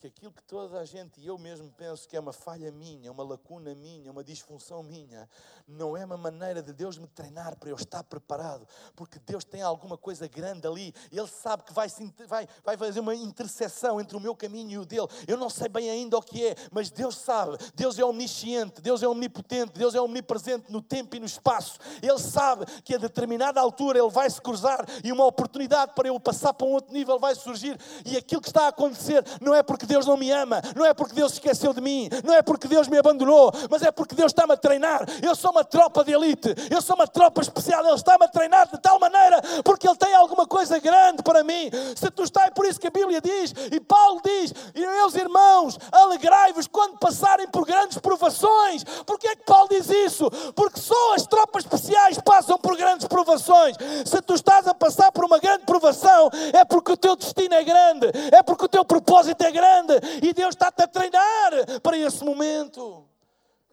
Aquilo 0.08 0.32
que 0.32 0.43
toda 0.43 0.80
a 0.80 0.86
gente 0.86 1.20
e 1.22 1.28
eu 1.28 1.38
mesmo 1.38 1.72
penso 1.78 2.08
que 2.08 2.15
é 2.15 2.20
uma 2.20 2.34
falha 2.34 2.72
minha, 2.72 3.12
uma 3.12 3.24
lacuna 3.24 3.74
minha, 3.76 4.12
uma 4.12 4.24
disfunção 4.24 4.82
minha, 4.84 5.30
não 5.67 5.96
é 5.96 6.06
uma 6.06 6.17
maneira 6.17 6.62
de 6.62 6.74
Deus 6.74 6.98
me 6.98 7.08
treinar 7.08 7.56
para 7.58 7.70
eu 7.70 7.76
estar 7.76 8.04
preparado, 8.04 8.67
porque 8.96 9.20
Deus 9.20 9.43
tem 9.43 9.62
alguma 9.62 9.98
coisa 9.98 10.28
grande 10.28 10.67
ali, 10.67 10.93
Ele 11.12 11.28
sabe 11.28 11.63
que 11.63 11.74
vai, 11.74 11.88
vai, 12.28 12.48
vai 12.63 12.78
fazer 12.78 13.00
uma 13.00 13.15
interseção 13.15 14.00
entre 14.00 14.15
o 14.15 14.20
meu 14.20 14.36
caminho 14.36 14.72
e 14.72 14.78
o 14.78 14.86
dele. 14.86 15.08
Eu 15.28 15.38
não 15.38 15.50
sei 15.50 15.67
bem 15.67 15.89
ainda 15.89 16.17
o 16.17 16.22
que 16.22 16.46
é, 16.46 16.56
mas 16.72 16.89
Deus 16.89 17.17
sabe. 17.17 17.58
Deus 17.76 18.00
é 18.00 18.06
omnisciente, 18.06 18.82
Deus 18.82 19.04
é 19.04 19.08
omnipotente, 19.08 19.74
Deus 19.74 19.93
é 19.96 20.02
omnipresente 20.02 20.72
no 20.72 20.82
tempo 20.82 21.15
e 21.15 21.20
no 21.20 21.26
espaço. 21.26 21.80
Ele 22.02 22.17
sabe 22.20 22.65
que 22.84 22.96
a 22.96 22.98
determinada 22.98 23.60
altura 23.60 24.00
Ele 24.00 24.10
vai 24.10 24.30
se 24.30 24.41
cruzar 24.41 24.86
e 25.04 25.12
uma 25.12 25.26
oportunidade 25.26 25.93
para 25.93 26.08
eu 26.08 26.20
passar 26.20 26.54
para 26.54 26.67
um 26.67 26.72
outro 26.72 26.93
nível 26.93 27.20
vai 27.20 27.36
surgir, 27.36 27.78
e 28.06 28.15
aquilo 28.15 28.41
que 28.41 28.50
está 28.50 28.65
a 28.65 28.67
acontecer 28.70 29.24
não 29.41 29.54
é 29.54 29.63
porque 29.63 29.86
Deus 29.86 29.97
não 30.06 30.18
me 30.18 30.32
ama, 30.32 30.62
não 30.76 30.86
é 30.86 30.94
porque 30.94 31.16
Deus 31.16 31.34
esqueceu 31.34 31.74
de 31.74 31.82
mim, 31.82 32.10
não 32.24 32.34
é 32.34 32.42
porque 32.42 32.68
Deus 32.68 32.88
me 32.88 32.98
abandonou, 32.98 33.52
mas 33.70 33.82
é 33.82 33.92
porque 33.92 34.16
Deus 34.16 34.32
está-me 34.32 34.54
a 34.54 34.58
treinar. 34.58 35.06
Eu 35.22 35.36
sou 35.36 35.52
uma 35.52 35.64
tropa 35.64 36.04
de 36.04 36.12
elite, 36.12 36.54
eu 36.70 36.82
sou 36.82 36.96
uma 36.96 37.08
tropa 37.08 37.42
especial, 37.42 37.86
Ele 37.86 37.96
está-me 37.96 38.26
a 38.26 38.28
treinar 38.28 38.68
de 38.70 38.78
tal 38.80 39.00
maneira 39.00 39.42
porque 39.64 39.88
Ele 39.88 39.98
tem 39.98 40.14
alguma 40.14 40.46
coisa 40.46 40.80
grande 40.80 41.24
para 41.24 41.44
mim. 41.44 41.70
Se 41.96 42.10
tu 42.12 42.24
estás, 42.24 42.48
é 42.48 42.52
por 42.52 42.66
isso 42.66 42.80
que 42.80 42.88
a 42.88 42.92
Bíblia 42.92 43.22
diz, 43.22 43.54
e 43.72 43.80
Paulo 43.80 44.22
diz, 44.24 44.54
e 44.76 44.80
meus 44.80 45.16
irmãos, 45.16 45.78
alegrai-vos 45.92 46.68
quando 46.68 46.98
passarem 46.98 47.48
por 47.48 47.66
grandes 47.66 47.98
provações. 47.98 48.84
Porquê 49.06 49.28
é 49.30 49.36
que 49.36 49.44
Paulo 49.44 49.68
diz 49.70 49.90
isso? 49.90 50.30
Porque 50.56 50.80
só 50.80 51.16
as 51.16 51.26
tropas 51.26 51.64
especiais 51.64 52.20
passam 52.20 52.58
por 52.58 52.76
grandes 52.76 53.08
provações. 53.08 53.76
Se 54.06 54.22
tu 54.22 54.34
estás 54.34 54.68
a 54.68 54.74
passar 54.74 55.12
por 55.12 55.26
uma 55.26 55.40
grande 55.40 55.66
provação, 55.66 56.30
é 56.54 56.64
porque 56.66 56.92
o 56.92 56.98
teu 56.98 57.16
destino 57.16 57.54
é 57.54 57.64
grande, 57.64 58.08
é 58.32 58.42
porque 58.44 58.66
o 58.66 58.70
teu 58.70 58.86
propósito 58.86 59.42
é 59.44 59.52
grande 59.52 59.77
grande 59.78 60.26
e 60.26 60.34
Deus 60.34 60.56
está-te 60.56 60.82
a 60.82 60.88
treinar 60.88 61.82
para 61.82 61.98
esse 61.98 62.24
momento. 62.24 63.08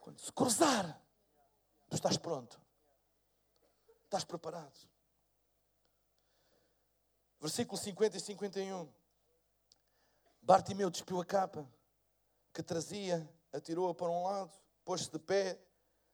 Quando 0.00 0.20
se 0.20 0.32
cruzar, 0.32 1.00
tu 1.88 1.96
estás 1.96 2.18
pronto, 2.18 2.60
estás 4.04 4.24
preparado. 4.24 4.78
Versículo 7.40 7.78
50 7.78 8.16
e 8.16 8.20
51. 8.20 8.92
Bartimeu 10.42 10.90
despiu 10.90 11.20
a 11.20 11.24
capa 11.24 11.66
que 12.52 12.62
trazia, 12.62 13.28
atirou-a 13.52 13.94
para 13.94 14.10
um 14.10 14.24
lado, 14.24 14.52
pôs-se 14.84 15.10
de 15.10 15.18
pé, 15.18 15.58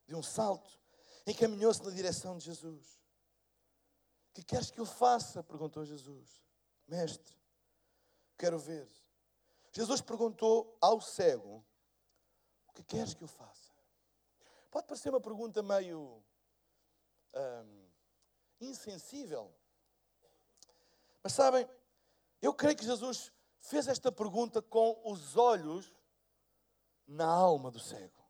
de 0.07 0.15
um 0.15 0.23
salto, 0.23 0.79
encaminhou-se 1.27 1.83
na 1.83 1.91
direção 1.91 2.39
de 2.39 2.45
Jesus. 2.45 2.99
que 4.33 4.43
queres 4.43 4.71
que 4.71 4.81
eu 4.81 4.87
faça? 4.87 5.43
perguntou 5.43 5.85
Jesus. 5.85 6.41
Mestre, 6.87 7.37
quero 8.39 8.59
ver. 8.59 8.89
Jesus 9.73 10.01
perguntou 10.01 10.77
ao 10.81 11.01
cego: 11.01 11.65
O 12.69 12.73
que 12.73 12.83
queres 12.83 13.15
que 13.15 13.23
eu 13.23 13.29
faça? 13.29 13.71
Pode 14.71 14.87
parecer 14.87 15.11
uma 15.11 15.21
pergunta 15.21 15.63
meio 15.63 16.23
hum, 17.35 17.89
insensível. 18.61 19.53
Mas 21.23 21.33
sabem, 21.33 21.69
eu 22.41 22.55
creio 22.55 22.77
que 22.77 22.85
Jesus 22.85 23.33
fez 23.61 23.89
esta 23.89 24.11
pergunta 24.11 24.63
com 24.63 25.01
os 25.05 25.37
olhos 25.37 25.93
na 27.07 27.27
alma 27.27 27.71
do 27.71 27.79
cego. 27.79 28.21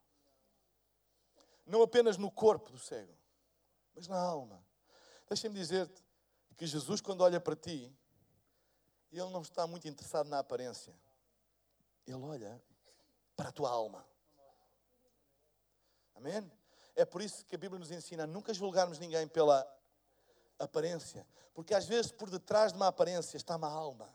Não 1.66 1.82
apenas 1.82 2.16
no 2.16 2.30
corpo 2.30 2.70
do 2.70 2.78
cego, 2.78 3.16
mas 3.94 4.08
na 4.08 4.18
alma. 4.18 4.64
Deixa-me 5.28 5.54
dizer-te 5.54 6.02
que 6.56 6.66
Jesus, 6.66 7.00
quando 7.00 7.20
olha 7.20 7.40
para 7.40 7.54
ti, 7.54 7.94
ele 9.12 9.30
não 9.30 9.42
está 9.42 9.66
muito 9.66 9.86
interessado 9.86 10.28
na 10.28 10.40
aparência. 10.40 10.92
Ele 12.06 12.16
olha 12.16 12.62
para 13.36 13.48
a 13.48 13.52
tua 13.52 13.70
alma. 13.70 14.06
Amém? 16.14 16.50
É 16.94 17.04
por 17.04 17.22
isso 17.22 17.44
que 17.46 17.54
a 17.54 17.58
Bíblia 17.58 17.78
nos 17.78 17.90
ensina 17.90 18.24
a 18.24 18.26
nunca 18.26 18.52
julgarmos 18.52 18.98
ninguém 18.98 19.26
pela 19.26 19.66
aparência. 20.58 21.26
Porque 21.54 21.74
às 21.74 21.86
vezes 21.86 22.12
por 22.12 22.28
detrás 22.28 22.72
de 22.72 22.78
uma 22.78 22.88
aparência 22.88 23.36
está 23.36 23.56
uma 23.56 23.70
alma. 23.70 24.12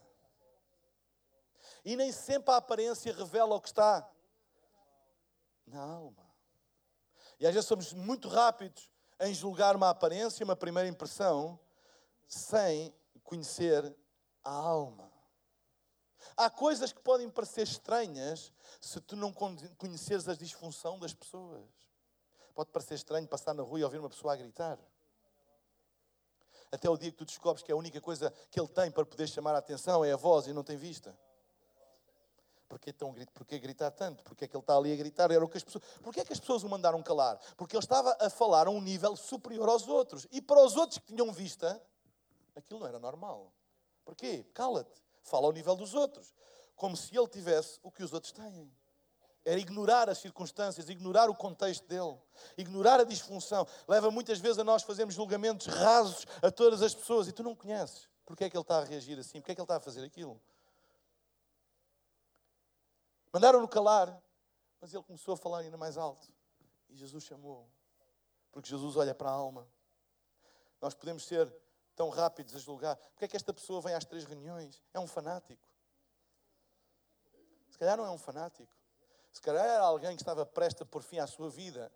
E 1.83 1.95
nem 1.95 2.11
sempre 2.11 2.53
a 2.53 2.57
aparência 2.57 3.13
revela 3.13 3.55
o 3.55 3.61
que 3.61 3.67
está 3.67 4.07
na 5.65 5.81
alma. 5.81 6.25
E 7.39 7.45
às 7.45 7.53
vezes 7.53 7.67
somos 7.67 7.93
muito 7.93 8.27
rápidos 8.27 8.89
em 9.19 9.33
julgar 9.33 9.75
uma 9.75 9.89
aparência, 9.89 10.43
uma 10.43 10.55
primeira 10.55 10.89
impressão, 10.89 11.59
sem 12.27 12.93
conhecer 13.23 13.95
a 14.43 14.51
alma. 14.51 15.04
Há 16.35 16.49
coisas 16.49 16.91
que 16.91 17.01
podem 17.01 17.29
parecer 17.29 17.63
estranhas 17.63 18.51
se 18.81 18.99
tu 19.01 19.15
não 19.15 19.33
conheceres 19.77 20.27
a 20.27 20.35
disfunção 20.35 20.99
das 20.99 21.13
pessoas. 21.13 21.65
Pode 22.53 22.71
parecer 22.71 22.95
estranho 22.95 23.27
passar 23.27 23.53
na 23.53 23.63
rua 23.63 23.79
e 23.79 23.83
ouvir 23.83 23.99
uma 23.99 24.09
pessoa 24.09 24.33
a 24.33 24.35
gritar. 24.35 24.79
Até 26.71 26.89
o 26.89 26.97
dia 26.97 27.11
que 27.11 27.17
tu 27.17 27.25
descobres 27.25 27.63
que 27.63 27.71
a 27.71 27.75
única 27.75 28.01
coisa 28.01 28.33
que 28.49 28.59
ele 28.59 28.67
tem 28.67 28.91
para 28.91 29.05
poder 29.05 29.27
chamar 29.27 29.55
a 29.55 29.59
atenção 29.59 30.03
é 30.03 30.11
a 30.11 30.17
voz 30.17 30.47
e 30.47 30.53
não 30.53 30.63
tem 30.63 30.77
vista. 30.77 31.17
Porquê, 32.67 32.91
tão, 32.91 33.13
porquê 33.33 33.59
gritar 33.59 33.91
tanto? 33.91 34.23
Porquê 34.23 34.45
é 34.45 34.47
que 34.47 34.55
ele 34.55 34.63
está 34.63 34.75
ali 34.75 34.91
a 34.91 34.95
gritar? 34.95 35.31
Era 35.31 35.45
o 35.45 35.47
que 35.47 35.57
as 35.57 35.63
pessoas, 35.63 35.83
porquê 36.01 36.21
é 36.21 36.25
que 36.25 36.33
as 36.33 36.39
pessoas 36.39 36.63
o 36.63 36.69
mandaram 36.69 37.01
calar? 37.03 37.39
Porque 37.55 37.75
ele 37.75 37.83
estava 37.83 38.17
a 38.19 38.29
falar 38.29 38.67
a 38.67 38.71
um 38.71 38.81
nível 38.81 39.15
superior 39.15 39.69
aos 39.69 39.87
outros. 39.87 40.27
E 40.31 40.41
para 40.41 40.61
os 40.63 40.75
outros 40.75 40.97
que 40.97 41.13
tinham 41.13 41.31
vista, 41.31 41.81
aquilo 42.55 42.79
não 42.79 42.87
era 42.87 42.99
normal. 42.99 43.53
Porquê? 44.03 44.43
Cala-te. 44.53 45.04
Fala 45.25 45.47
ao 45.47 45.51
nível 45.51 45.75
dos 45.75 45.93
outros. 45.93 46.33
Como 46.75 46.95
se 46.95 47.17
ele 47.17 47.27
tivesse 47.27 47.79
o 47.83 47.91
que 47.91 48.03
os 48.03 48.13
outros 48.13 48.31
têm. 48.31 48.71
Era 49.43 49.59
ignorar 49.59 50.09
as 50.09 50.19
circunstâncias, 50.19 50.89
ignorar 50.89 51.29
o 51.29 51.35
contexto 51.35 51.85
dele, 51.87 52.17
ignorar 52.57 52.99
a 52.99 53.03
disfunção. 53.03 53.67
Leva 53.87 54.09
muitas 54.09 54.39
vezes 54.39 54.57
a 54.59 54.63
nós 54.63 54.83
fazermos 54.83 55.13
julgamentos 55.13 55.67
rasos 55.67 56.25
a 56.41 56.49
todas 56.49 56.81
as 56.81 56.95
pessoas 56.95 57.27
e 57.27 57.31
tu 57.31 57.43
não 57.43 57.55
conheces. 57.55 58.09
Porquê 58.25 58.45
é 58.45 58.49
que 58.49 58.57
ele 58.57 58.61
está 58.61 58.79
a 58.79 58.83
reagir 58.83 59.19
assim? 59.19 59.39
Porquê 59.39 59.51
é 59.51 59.55
que 59.55 59.61
ele 59.61 59.65
está 59.65 59.75
a 59.75 59.79
fazer 59.79 60.03
aquilo? 60.03 60.41
Mandaram-no 63.31 63.67
calar, 63.67 64.19
mas 64.79 64.93
ele 64.93 65.03
começou 65.03 65.33
a 65.33 65.37
falar 65.37 65.59
ainda 65.59 65.77
mais 65.77 65.97
alto. 65.97 66.31
E 66.89 66.95
Jesus 66.95 67.23
chamou. 67.23 67.67
Porque 68.51 68.69
Jesus 68.69 68.95
olha 68.95 69.13
para 69.13 69.29
a 69.29 69.33
alma. 69.33 69.67
Nós 70.81 70.93
podemos 70.93 71.25
ser 71.25 71.53
tão 71.95 72.09
rápidos 72.09 72.55
a 72.55 72.59
julgar. 72.59 72.95
Porque 72.95 73.25
é 73.25 73.27
que 73.27 73.37
esta 73.37 73.53
pessoa 73.53 73.81
vem 73.81 73.93
às 73.93 74.05
três 74.05 74.25
reuniões? 74.25 74.83
É 74.93 74.99
um 74.99 75.07
fanático. 75.07 75.65
Se 77.69 77.77
calhar 77.77 77.97
não 77.97 78.05
é 78.05 78.11
um 78.11 78.17
fanático. 78.17 78.71
Se 79.31 79.41
calhar 79.41 79.65
era 79.65 79.83
alguém 79.83 80.15
que 80.15 80.21
estava 80.21 80.45
prestes 80.45 80.81
a 80.81 80.85
pôr 80.85 81.03
fim 81.03 81.19
à 81.19 81.27
sua 81.27 81.49
vida. 81.49 81.91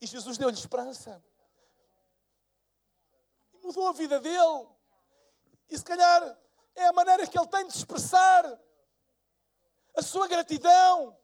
E 0.00 0.06
Jesus 0.06 0.36
deu-lhe 0.36 0.56
esperança. 0.56 1.22
E 3.54 3.58
mudou 3.66 3.88
a 3.88 3.92
vida 3.92 4.20
dele. 4.20 4.68
E 5.70 5.76
se 5.76 5.84
calhar 5.84 6.38
é 6.74 6.86
a 6.86 6.92
maneira 6.92 7.26
que 7.26 7.38
ele 7.38 7.48
tem 7.48 7.66
de 7.66 7.74
expressar 7.74 8.58
a 9.96 10.02
sua 10.02 10.28
gratidão, 10.28 11.16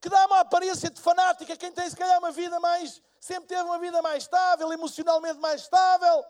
que 0.00 0.08
dá 0.08 0.26
uma 0.26 0.40
aparência 0.40 0.90
de 0.90 1.00
fanática. 1.00 1.56
Quem 1.56 1.72
tem, 1.72 1.88
se 1.88 1.96
calhar, 1.96 2.18
uma 2.18 2.30
vida 2.30 2.60
mais. 2.60 3.02
sempre 3.18 3.48
teve 3.48 3.62
uma 3.62 3.78
vida 3.78 4.02
mais 4.02 4.24
estável, 4.24 4.72
emocionalmente 4.72 5.38
mais 5.38 5.62
estável. 5.62 6.24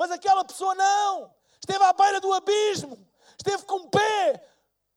Mas 0.00 0.10
aquela 0.10 0.42
pessoa 0.46 0.74
não. 0.74 1.30
Esteve 1.60 1.84
à 1.84 1.92
beira 1.92 2.22
do 2.22 2.32
abismo. 2.32 3.06
Esteve 3.38 3.64
com 3.64 3.80
o 3.80 3.90
pé 3.90 4.50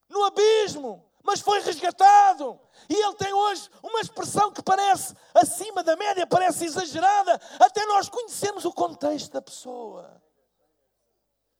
no 0.07 0.23
abismo. 0.23 1.05
Mas 1.21 1.41
foi 1.41 1.59
resgatado. 1.59 2.57
E 2.87 2.95
ele 2.95 3.13
tem 3.15 3.33
hoje 3.33 3.69
uma 3.83 3.99
expressão 3.99 4.49
que 4.53 4.63
parece 4.63 5.13
acima 5.33 5.83
da 5.83 5.97
média, 5.97 6.25
parece 6.25 6.63
exagerada. 6.63 7.33
Até 7.59 7.85
nós 7.85 8.07
conhecemos 8.07 8.63
o 8.63 8.71
contexto 8.71 9.33
da 9.33 9.41
pessoa. 9.41 10.23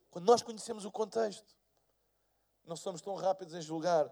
Quando 0.10 0.26
nós 0.26 0.42
conhecemos 0.42 0.86
o 0.86 0.92
contexto, 0.92 1.54
não 2.64 2.78
somos 2.78 3.02
tão 3.02 3.14
rápidos 3.14 3.54
em 3.56 3.62
julgar 3.62 4.10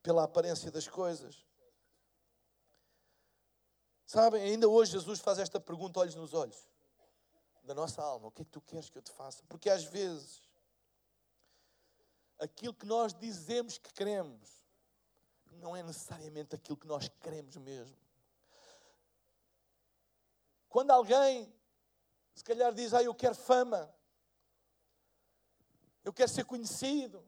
pela 0.00 0.22
aparência 0.22 0.70
das 0.70 0.86
coisas. 0.86 1.44
Sabem, 4.06 4.44
ainda 4.44 4.68
hoje 4.68 4.92
Jesus 4.92 5.18
faz 5.18 5.40
esta 5.40 5.58
pergunta, 5.58 5.98
olhos 5.98 6.14
nos 6.14 6.34
olhos, 6.34 6.70
da 7.62 7.74
nossa 7.74 8.02
alma: 8.02 8.28
o 8.28 8.30
que 8.30 8.42
é 8.42 8.44
que 8.44 8.50
tu 8.50 8.60
queres 8.60 8.88
que 8.88 8.98
eu 8.98 9.02
te 9.02 9.12
faça? 9.12 9.42
Porque 9.48 9.68
às 9.68 9.84
vezes, 9.84 10.42
aquilo 12.38 12.74
que 12.74 12.86
nós 12.86 13.14
dizemos 13.14 13.78
que 13.78 13.92
queremos, 13.92 14.48
não 15.52 15.76
é 15.76 15.82
necessariamente 15.82 16.54
aquilo 16.54 16.76
que 16.76 16.86
nós 16.86 17.08
queremos 17.20 17.56
mesmo. 17.56 17.96
Quando 20.68 20.90
alguém, 20.90 21.52
se 22.34 22.44
calhar, 22.44 22.72
diz: 22.72 22.94
Ah, 22.94 23.02
eu 23.02 23.14
quero 23.14 23.34
fama, 23.34 23.92
eu 26.04 26.12
quero 26.12 26.30
ser 26.30 26.44
conhecido, 26.44 27.26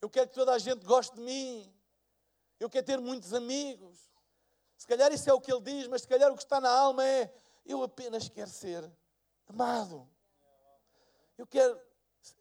eu 0.00 0.10
quero 0.10 0.28
que 0.28 0.34
toda 0.34 0.52
a 0.52 0.58
gente 0.58 0.84
goste 0.84 1.14
de 1.14 1.22
mim. 1.22 1.72
Eu 2.58 2.70
quero 2.70 2.86
ter 2.86 2.98
muitos 2.98 3.34
amigos. 3.34 4.08
Se 4.76 4.86
calhar 4.86 5.12
isso 5.12 5.28
é 5.28 5.32
o 5.32 5.40
que 5.40 5.52
ele 5.52 5.60
diz, 5.60 5.86
mas 5.88 6.02
se 6.02 6.08
calhar 6.08 6.30
o 6.30 6.36
que 6.36 6.42
está 6.42 6.60
na 6.60 6.70
alma 6.70 7.04
é: 7.06 7.32
eu 7.64 7.82
apenas 7.82 8.28
quero 8.28 8.50
ser 8.50 8.90
amado. 9.48 10.08
Eu 11.36 11.46
quero, 11.46 11.80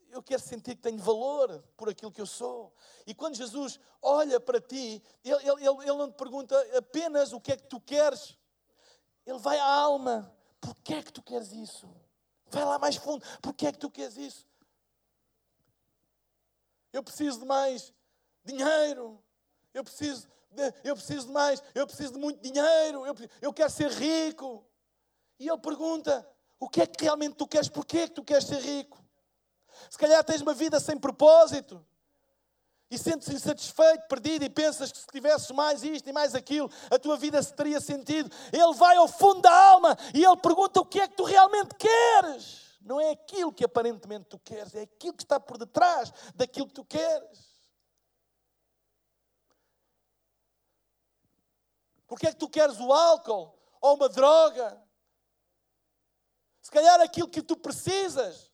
eu 0.10 0.22
quero 0.22 0.42
sentir 0.42 0.76
que 0.76 0.82
tenho 0.82 1.00
valor 1.00 1.64
por 1.76 1.90
aquilo 1.90 2.12
que 2.12 2.22
eu 2.22 2.26
sou. 2.26 2.74
E 3.08 3.14
quando 3.14 3.36
Jesus 3.36 3.80
olha 4.02 4.40
para 4.40 4.60
ti, 4.60 5.02
ele, 5.24 5.50
ele, 5.50 5.68
ele 5.68 5.98
não 5.98 6.12
te 6.12 6.16
pergunta 6.16 6.56
apenas 6.78 7.34
o 7.34 7.40
que 7.40 7.54
é 7.54 7.58
que 7.58 7.68
tu 7.68 7.80
queres. 7.80 8.38
Ele 9.26 9.40
vai 9.40 9.58
à 9.58 9.66
alma. 9.66 10.36
Porquê 10.60 10.96
é 10.96 11.04
que 11.04 11.12
tu 11.12 11.24
queres 11.24 11.52
isso? 11.52 11.90
Vai 12.48 12.66
lá 12.66 12.78
mais 12.78 12.96
fundo. 12.96 13.26
Porquê 13.42 13.68
é 13.68 13.72
que 13.72 13.80
tu 13.80 13.90
queres 13.90 14.18
isso? 14.18 14.48
Eu 16.94 17.04
preciso 17.04 17.40
de 17.40 17.46
mais 17.46 17.94
dinheiro. 18.44 19.24
Eu 19.74 19.84
preciso 19.84 20.28
de, 20.52 20.74
eu 20.84 20.96
preciso 20.96 21.28
de 21.28 21.34
mais. 21.34 21.64
Eu 21.74 21.88
preciso 21.88 22.14
de 22.14 22.20
muito 22.20 22.42
dinheiro. 22.42 23.06
Eu, 23.06 23.16
eu 23.42 23.54
quero 23.54 23.72
ser 23.72 23.90
rico. 23.90 24.66
E 25.40 25.48
ele 25.48 25.58
pergunta: 25.58 26.28
o 26.62 26.70
que 26.70 26.80
é 26.80 26.86
que 26.86 27.04
realmente 27.04 27.36
tu 27.36 27.48
queres? 27.48 27.68
Porquê 27.68 27.98
é 27.98 28.08
que 28.08 28.14
tu 28.14 28.24
queres 28.24 28.46
ser 28.46 28.60
rico? 28.60 29.04
Se 29.90 29.98
calhar 29.98 30.24
tens 30.24 30.42
uma 30.42 30.54
vida 30.54 30.80
sem 30.80 30.96
propósito 30.96 31.84
e 32.88 33.00
sentes 33.00 33.30
insatisfeito, 33.30 34.08
perdido 34.08 34.46
e 34.46 34.50
pensas 34.50 34.92
que 34.92 35.00
se 35.00 35.08
tivesses 35.08 35.50
mais 35.50 35.82
isto 35.84 36.08
e 36.08 36.14
mais 36.14 36.36
aquilo, 36.36 36.70
a 36.92 37.00
tua 37.00 37.18
vida 37.18 37.42
se 37.42 37.52
teria 37.56 37.82
sentido. 37.82 38.30
Ele 38.54 38.74
vai 38.76 38.96
ao 38.96 39.08
fundo 39.08 39.42
da 39.42 39.52
alma 39.52 39.98
e 40.14 40.24
ele 40.24 40.38
pergunta 40.38 40.80
o 40.80 40.86
que 40.86 41.02
é 41.02 41.08
que 41.08 41.16
tu 41.16 41.24
realmente 41.24 41.74
queres. 41.74 42.78
Não 42.80 43.02
é 43.02 43.10
aquilo 43.10 43.52
que 43.52 43.66
aparentemente 43.66 44.26
tu 44.26 44.38
queres, 44.38 44.76
é 44.76 44.84
aquilo 44.84 45.16
que 45.16 45.24
está 45.24 45.40
por 45.40 45.58
detrás 45.58 46.14
daquilo 46.36 46.68
que 46.68 46.76
tu 46.76 46.86
queres. 46.86 47.50
Porque 52.06 52.28
é 52.28 52.32
que 52.32 52.38
tu 52.38 52.48
queres 52.48 52.80
o 52.80 52.94
álcool 52.94 53.58
ou 53.82 53.96
uma 53.96 54.10
droga? 54.10 54.80
Se 56.62 56.70
calhar 56.70 57.02
aquilo 57.02 57.28
que 57.28 57.42
tu 57.42 57.58
precisas 57.58 58.52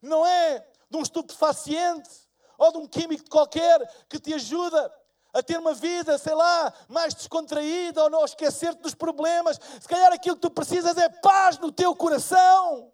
não 0.00 0.24
é 0.24 0.60
de 0.88 0.96
um 0.96 1.02
estupefaciente 1.02 2.08
ou 2.56 2.72
de 2.72 2.78
um 2.78 2.86
químico 2.86 3.28
qualquer 3.28 4.06
que 4.08 4.18
te 4.18 4.32
ajuda 4.34 4.92
a 5.32 5.42
ter 5.42 5.58
uma 5.58 5.74
vida, 5.74 6.16
sei 6.18 6.34
lá, 6.34 6.72
mais 6.88 7.14
descontraída 7.14 8.02
ou 8.02 8.10
não 8.10 8.24
esquecer-te 8.24 8.80
dos 8.80 8.94
problemas. 8.94 9.58
Se 9.80 9.88
calhar 9.88 10.12
aquilo 10.12 10.36
que 10.36 10.42
tu 10.42 10.50
precisas 10.50 10.96
é 10.96 11.08
paz 11.08 11.58
no 11.58 11.70
teu 11.70 11.94
coração. 11.94 12.92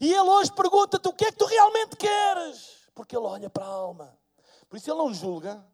E 0.00 0.12
ele 0.12 0.28
hoje 0.28 0.52
pergunta-te 0.52 1.08
o 1.08 1.12
que 1.12 1.26
é 1.26 1.32
que 1.32 1.38
tu 1.38 1.46
realmente 1.46 1.96
queres, 1.96 2.88
porque 2.94 3.16
ele 3.16 3.26
olha 3.26 3.50
para 3.50 3.64
a 3.64 3.68
alma. 3.68 4.16
Por 4.68 4.76
isso 4.76 4.90
ele 4.90 4.98
não 4.98 5.12
julga. 5.12 5.64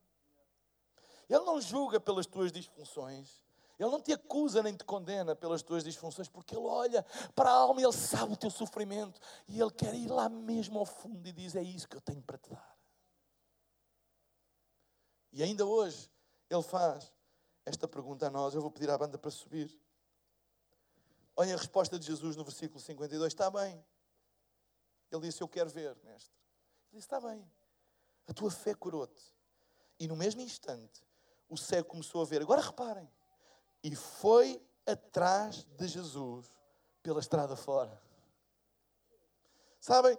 Ele 1.29 1.45
não 1.45 1.61
julga 1.61 2.01
pelas 2.01 2.27
tuas 2.27 2.51
disfunções. 2.51 3.40
Ele 3.81 3.91
não 3.91 4.01
te 4.01 4.13
acusa 4.13 4.63
nem 4.63 4.77
te 4.77 4.85
condena 4.85 5.35
pelas 5.35 5.63
tuas 5.63 5.83
disfunções, 5.83 6.29
porque 6.29 6.55
Ele 6.55 6.67
olha 6.67 7.03
para 7.35 7.49
a 7.49 7.55
alma 7.55 7.81
e 7.81 7.85
Ele 7.85 7.95
sabe 7.95 8.35
o 8.35 8.37
teu 8.37 8.51
sofrimento. 8.51 9.19
E 9.49 9.59
Ele 9.59 9.71
quer 9.71 9.95
ir 9.95 10.09
lá 10.09 10.29
mesmo 10.29 10.79
ao 10.79 10.85
fundo 10.85 11.27
e 11.27 11.33
diz: 11.33 11.57
É 11.57 11.63
isso 11.63 11.89
que 11.89 11.97
eu 11.97 12.01
tenho 12.03 12.21
para 12.21 12.37
te 12.37 12.51
dar. 12.51 12.79
E 15.33 15.43
ainda 15.43 15.65
hoje, 15.65 16.11
Ele 16.51 16.63
faz 16.63 17.11
esta 17.65 17.89
pergunta 17.89 18.27
a 18.27 18.31
nós. 18.31 18.55
Eu 18.55 18.61
vou 18.61 18.71
pedir 18.71 18.91
à 18.91 18.99
banda 18.99 19.17
para 19.17 19.31
subir. 19.31 19.75
Olhem 21.35 21.55
a 21.55 21.57
resposta 21.57 21.99
de 21.99 22.05
Jesus 22.05 22.37
no 22.37 22.45
versículo 22.45 22.79
52. 22.79 23.33
Está 23.33 23.51
bem. 23.51 23.83
Ele 25.11 25.23
disse: 25.23 25.41
Eu 25.41 25.49
quero 25.49 25.71
ver, 25.71 25.97
mestre. 26.05 26.37
Ele 26.93 26.99
disse: 26.99 27.07
Está 27.07 27.19
bem. 27.19 27.51
A 28.27 28.35
tua 28.35 28.51
fé 28.51 28.75
curou-te. 28.75 29.35
E 29.99 30.07
no 30.07 30.17
mesmo 30.17 30.43
instante, 30.43 31.03
o 31.49 31.57
cego 31.57 31.89
começou 31.89 32.21
a 32.21 32.27
ver. 32.27 32.43
Agora 32.43 32.61
reparem 32.61 33.11
e 33.83 33.95
foi 33.95 34.63
atrás 34.87 35.67
de 35.77 35.89
Jesus 35.89 36.51
pela 37.03 37.21
estrada 37.21 37.57
fora. 37.57 38.01
Sabem? 39.81 40.19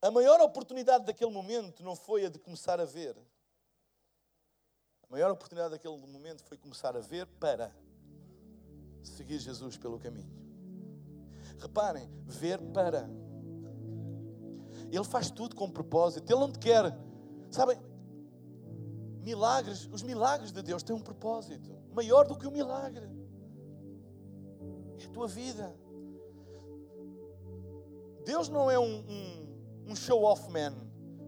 A 0.00 0.10
maior 0.10 0.40
oportunidade 0.40 1.04
daquele 1.04 1.30
momento 1.30 1.82
não 1.82 1.96
foi 1.96 2.26
a 2.26 2.28
de 2.28 2.38
começar 2.38 2.80
a 2.80 2.84
ver. 2.84 3.16
A 5.02 5.06
maior 5.10 5.30
oportunidade 5.30 5.72
daquele 5.72 5.96
momento 5.96 6.42
foi 6.44 6.58
começar 6.58 6.96
a 6.96 7.00
ver 7.00 7.26
para 7.26 7.74
seguir 9.02 9.38
Jesus 9.38 9.76
pelo 9.76 9.98
caminho. 9.98 10.32
Reparem, 11.58 12.10
ver 12.26 12.60
para. 12.72 13.08
Ele 14.90 15.04
faz 15.04 15.30
tudo 15.30 15.54
com 15.54 15.70
propósito. 15.70 16.30
Ele 16.30 16.40
não 16.40 16.50
te 16.50 16.58
quer. 16.58 16.96
Sabem, 17.50 17.78
milagres, 19.24 19.88
os 19.90 20.02
milagres 20.02 20.52
de 20.52 20.62
Deus 20.62 20.82
têm 20.82 20.94
um 20.94 21.00
propósito 21.00 21.70
maior 21.92 22.26
do 22.26 22.36
que 22.36 22.46
o 22.46 22.50
milagre. 22.50 23.08
É 24.98 25.06
a 25.06 25.08
tua 25.08 25.26
vida. 25.26 25.74
Deus 28.24 28.48
não 28.48 28.70
é 28.70 28.78
um, 28.78 29.04
um, 29.08 29.92
um 29.92 29.96
show-off 29.96 30.50
man 30.50 30.74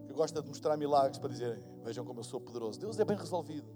que 0.07 0.13
gosta 0.13 0.43
de 0.43 0.49
mostrar 0.49 0.77
milagres 0.77 1.19
para 1.19 1.31
dizer 1.31 1.63
vejam 1.83 2.05
como 2.05 2.21
eu 2.21 2.25
sou 2.25 2.41
poderoso. 2.41 2.79
Deus 2.79 2.99
é 2.99 3.05
bem 3.05 3.17
resolvido. 3.17 3.69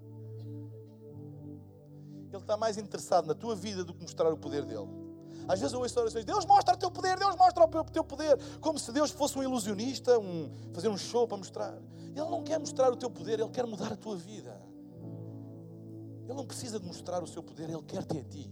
Ele 2.31 2.41
está 2.41 2.55
mais 2.55 2.77
interessado 2.77 3.25
na 3.25 3.33
tua 3.33 3.55
vida 3.55 3.83
do 3.83 3.93
que 3.93 4.01
mostrar 4.01 4.31
o 4.31 4.37
poder 4.37 4.65
dele. 4.65 5.00
Às 5.47 5.59
vezes 5.59 5.73
eu 5.73 5.79
ouço 5.79 5.99
orações, 5.99 6.25
Deus 6.25 6.45
mostra 6.45 6.75
o 6.75 6.77
teu 6.77 6.91
poder, 6.91 7.17
Deus 7.17 7.35
mostra 7.35 7.63
o 7.63 7.83
teu 7.85 8.03
poder, 8.03 8.37
como 8.59 8.77
se 8.77 8.91
Deus 8.91 9.11
fosse 9.11 9.37
um 9.37 9.43
ilusionista, 9.43 10.17
um, 10.19 10.49
fazer 10.73 10.89
um 10.89 10.97
show 10.97 11.27
para 11.27 11.37
mostrar. 11.37 11.77
Ele 12.15 12.29
não 12.29 12.43
quer 12.43 12.59
mostrar 12.59 12.91
o 12.91 12.95
teu 12.95 13.09
poder, 13.09 13.39
Ele 13.39 13.49
quer 13.49 13.65
mudar 13.65 13.93
a 13.93 13.95
tua 13.95 14.15
vida. 14.15 14.61
Ele 16.25 16.33
não 16.33 16.45
precisa 16.45 16.79
de 16.79 16.85
mostrar 16.85 17.23
o 17.23 17.27
seu 17.27 17.41
poder, 17.41 17.69
Ele 17.69 17.81
quer 17.83 18.03
ter 18.03 18.19
a 18.19 18.23
ti. 18.23 18.51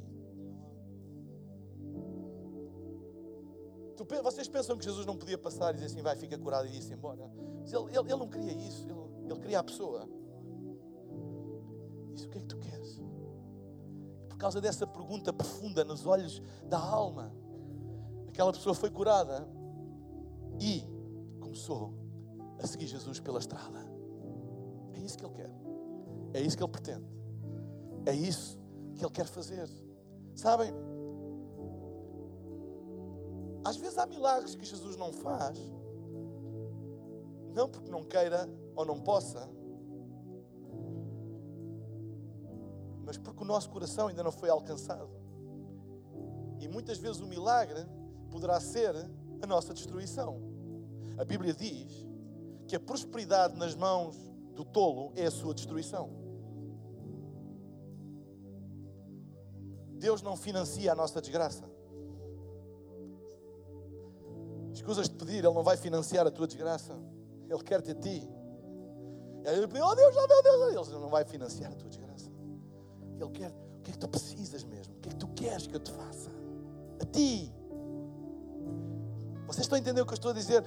Vocês 4.24 4.48
pensam 4.48 4.78
que 4.78 4.86
Jesus 4.86 5.06
não 5.06 5.18
podia 5.18 5.38
passar 5.38 5.72
e 5.72 5.74
dizer 5.74 5.88
assim, 5.88 6.02
vai, 6.02 6.16
fica 6.16 6.38
curado 6.38 6.68
e 6.68 6.78
ir 6.78 6.92
embora. 6.92 7.30
Mas 7.62 7.74
ele, 7.74 7.84
ele, 7.90 8.00
ele, 8.00 8.16
não 8.16 8.30
queria 8.30 8.54
isso, 8.54 8.88
ele, 8.88 9.32
ele 9.32 9.40
queria 9.40 9.60
a 9.60 9.64
pessoa. 9.64 10.08
Isso 12.16 12.26
o 12.26 12.30
que 12.30 12.38
é 12.38 12.42
que 12.42 12.48
tu 12.48 12.58
queres? 12.58 13.02
Causa 14.40 14.62
dessa 14.62 14.88
pergunta 14.88 15.34
profunda 15.34 15.84
nos 15.84 16.06
olhos 16.06 16.42
da 16.66 16.80
alma, 16.80 17.32
aquela 18.30 18.54
pessoa 18.54 18.74
foi 18.74 18.90
curada 18.90 19.46
e 20.60 20.84
começou 21.40 21.94
a 22.58 22.66
seguir 22.66 22.88
Jesus 22.88 23.20
pela 23.20 23.38
estrada. 23.38 23.86
É 24.94 25.00
isso 25.00 25.18
que 25.18 25.26
Ele 25.26 25.34
quer. 25.34 25.52
É 26.34 26.42
isso 26.42 26.58
que 26.58 26.64
Ele 26.64 26.72
pretende. 26.72 27.06
É 28.06 28.14
isso 28.14 28.58
que 28.96 29.04
Ele 29.04 29.12
quer 29.12 29.26
fazer. 29.26 29.70
Sabem? 30.34 30.74
Às 33.66 33.76
vezes 33.76 33.98
há 33.98 34.06
milagres 34.06 34.56
que 34.56 34.64
Jesus 34.64 34.96
não 34.96 35.12
faz, 35.12 35.60
não 37.54 37.68
porque 37.68 37.92
não 37.92 38.06
queira 38.06 38.50
ou 38.74 38.86
não 38.86 39.02
possa, 39.02 39.50
mas 43.10 43.18
porque 43.18 43.42
o 43.42 43.46
nosso 43.46 43.72
coração 43.72 44.08
ainda 44.08 44.22
não 44.22 44.32
foi 44.32 44.52
alcançado. 44.52 45.10
E 46.60 46.68
muitas 46.68 47.00
vezes 47.00 47.20
o 47.20 47.26
milagre 47.26 47.84
poderá 48.30 48.60
ser 48.60 48.94
a 49.42 49.48
nossa 49.48 49.74
destruição. 49.74 50.40
A 51.18 51.26
Bíblia 51.26 51.52
diz 51.52 52.06
que 52.68 52.76
a 52.76 52.80
prosperidade 52.80 53.58
nas 53.58 53.74
mãos 53.74 54.16
do 54.54 54.64
tolo 54.64 55.12
é 55.16 55.26
a 55.26 55.32
sua 55.32 55.56
destruição. 55.56 56.12
Deus 59.98 60.22
não 60.22 60.38
financia 60.38 60.92
a 60.92 60.96
nossa 60.96 61.20
desgraça. 61.20 61.64
Escusas 64.72 65.10
de 65.10 65.16
pedir, 65.16 65.38
Ele 65.38 65.52
não 65.52 65.64
vai 65.64 65.78
financiar 65.78 66.28
a 66.28 66.32
tua 66.32 66.46
desgraça. 66.46 66.94
Ele 67.50 67.64
quer-te 67.64 67.90
a 67.90 67.96
ti. 67.96 68.30
Ele 69.46 69.68
pediu, 69.68 69.84
oh 69.84 69.96
Deus, 69.96 70.16
oh 70.16 70.28
Deus, 70.72 70.90
Ele 70.90 71.00
não 71.00 71.10
vai 71.10 71.26
financiar 71.26 71.72
a 71.72 71.76
tua 71.76 71.90
desgraça. 71.90 72.09
Ele 73.24 73.32
quer 73.32 73.52
o 73.52 73.82
que 73.84 73.92
é 73.92 73.94
que 73.94 74.00
tu 74.00 74.08
precisas 74.08 74.64
mesmo, 74.64 74.94
o 74.96 75.00
que 75.00 75.10
é 75.10 75.12
que 75.12 75.18
tu 75.18 75.28
queres 75.30 75.68
que 75.68 75.76
eu 75.76 75.80
te 75.80 75.92
faça. 75.92 76.30
A 77.02 77.06
ti. 77.06 77.54
Vocês 79.48 79.66
estão 79.66 79.78
a 79.78 79.80
entender 79.80 80.02
o 80.02 80.06
que 80.06 80.12
eu 80.12 80.16
estou 80.16 80.32
a 80.32 80.34
dizer? 80.34 80.64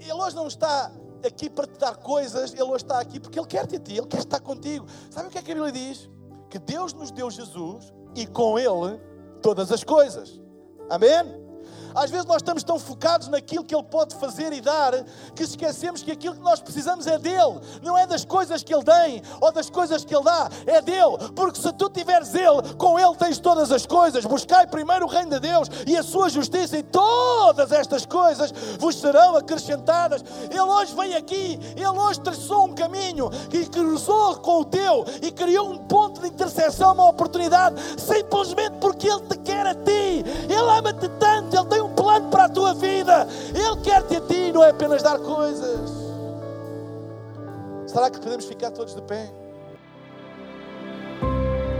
Ele 0.00 0.12
hoje 0.12 0.34
não 0.34 0.48
está 0.48 0.90
aqui 1.24 1.48
para 1.48 1.66
te 1.66 1.78
dar 1.78 1.96
coisas, 1.96 2.52
Ele 2.52 2.62
hoje 2.62 2.84
está 2.84 2.98
aqui 3.00 3.20
porque 3.20 3.38
Ele 3.38 3.46
quer-te 3.46 3.76
a 3.76 3.78
ti, 3.78 3.96
Ele 3.96 4.06
quer 4.06 4.18
estar 4.18 4.40
contigo. 4.40 4.86
Sabe 5.10 5.28
o 5.28 5.30
que 5.30 5.38
é 5.38 5.42
que 5.42 5.52
a 5.52 5.54
Bíblia 5.54 5.72
diz? 5.72 6.08
Que 6.50 6.58
Deus 6.58 6.92
nos 6.92 7.10
deu 7.10 7.30
Jesus 7.30 7.92
e 8.14 8.26
com 8.26 8.58
Ele 8.58 9.00
todas 9.42 9.70
as 9.70 9.84
coisas. 9.84 10.40
Amém? 10.88 11.45
Às 11.96 12.10
vezes 12.10 12.26
nós 12.26 12.36
estamos 12.36 12.62
tão 12.62 12.78
focados 12.78 13.28
naquilo 13.28 13.64
que 13.64 13.74
Ele 13.74 13.84
pode 13.84 14.14
fazer 14.16 14.52
e 14.52 14.60
dar 14.60 14.92
que 15.34 15.42
esquecemos 15.42 16.02
que 16.02 16.12
aquilo 16.12 16.34
que 16.34 16.42
nós 16.42 16.60
precisamos 16.60 17.06
é 17.06 17.18
dele, 17.18 17.58
não 17.82 17.96
é 17.96 18.06
das 18.06 18.24
coisas 18.24 18.62
que 18.62 18.74
Ele 18.74 18.84
tem 18.84 19.22
ou 19.40 19.50
das 19.50 19.70
coisas 19.70 20.04
que 20.04 20.14
Ele 20.14 20.24
dá, 20.24 20.50
é 20.66 20.82
dele. 20.82 21.16
Porque 21.34 21.60
se 21.60 21.72
tu 21.72 21.88
tiveres 21.88 22.34
Ele, 22.34 22.74
com 22.76 22.98
Ele 22.98 23.14
tens 23.16 23.38
todas 23.38 23.72
as 23.72 23.86
coisas. 23.86 24.24
Buscai 24.26 24.66
primeiro 24.66 25.06
o 25.06 25.08
reino 25.08 25.30
de 25.30 25.40
Deus 25.40 25.68
e 25.86 25.96
a 25.96 26.02
sua 26.02 26.28
justiça, 26.28 26.76
e 26.76 26.82
todas 26.82 27.72
estas 27.72 28.04
coisas 28.04 28.52
vos 28.78 28.96
serão 28.96 29.36
acrescentadas. 29.36 30.22
Ele 30.50 30.60
hoje 30.60 30.94
vem 30.94 31.14
aqui, 31.14 31.58
Ele 31.76 31.86
hoje 31.86 32.20
traçou 32.20 32.66
um 32.66 32.74
caminho 32.74 33.30
e 33.52 33.64
cruzou 33.66 34.36
com 34.36 34.60
o 34.60 34.64
teu 34.64 35.04
e 35.22 35.30
criou 35.30 35.70
um 35.70 35.78
ponto 35.78 36.20
de 36.20 36.28
interseção, 36.28 36.92
uma 36.92 37.08
oportunidade, 37.08 37.76
simplesmente 37.98 38.76
porque 38.80 39.08
Ele 39.08 39.22
te 39.22 39.38
quer 39.38 39.66
a 39.66 39.74
ti. 39.74 40.24
Ele 40.44 40.78
ama-te 40.78 41.08
tanto, 41.18 41.56
Ele 41.56 41.66
tem 41.66 41.85
um 41.86 41.94
plano 41.94 42.30
para 42.30 42.44
a 42.44 42.48
tua 42.48 42.74
vida. 42.74 43.26
Ele 43.54 43.80
quer-te 43.82 44.16
a 44.16 44.20
ti, 44.20 44.52
não 44.52 44.62
é 44.62 44.70
apenas 44.70 45.02
dar 45.02 45.18
coisas. 45.18 45.90
Será 47.86 48.10
que 48.10 48.20
podemos 48.20 48.44
ficar 48.44 48.70
todos 48.72 48.94
de 48.94 49.02
pé? 49.02 49.30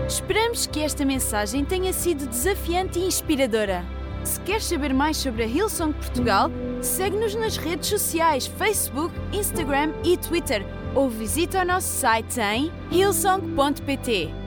Esperamos 0.09 0.67
que 0.67 0.81
esta 0.81 1.05
mensagem 1.05 1.65
tenha 1.65 1.93
sido 1.93 2.27
desafiante 2.27 2.99
e 2.99 3.07
inspiradora. 3.07 3.85
Se 4.25 4.41
queres 4.41 4.65
saber 4.65 4.95
mais 4.95 5.17
sobre 5.17 5.43
a 5.43 5.47
Hillsong 5.47 5.93
Portugal, 5.93 6.51
segue-nos 6.81 7.35
nas 7.35 7.57
redes 7.57 7.89
sociais 7.89 8.47
Facebook, 8.47 9.15
Instagram 9.33 9.93
e 10.05 10.17
Twitter 10.17 10.65
ou 10.95 11.09
visita 11.09 11.63
o 11.63 11.65
nosso 11.65 11.89
site 11.89 12.41
em 12.41 12.73
hillsong.pt. 12.91 14.46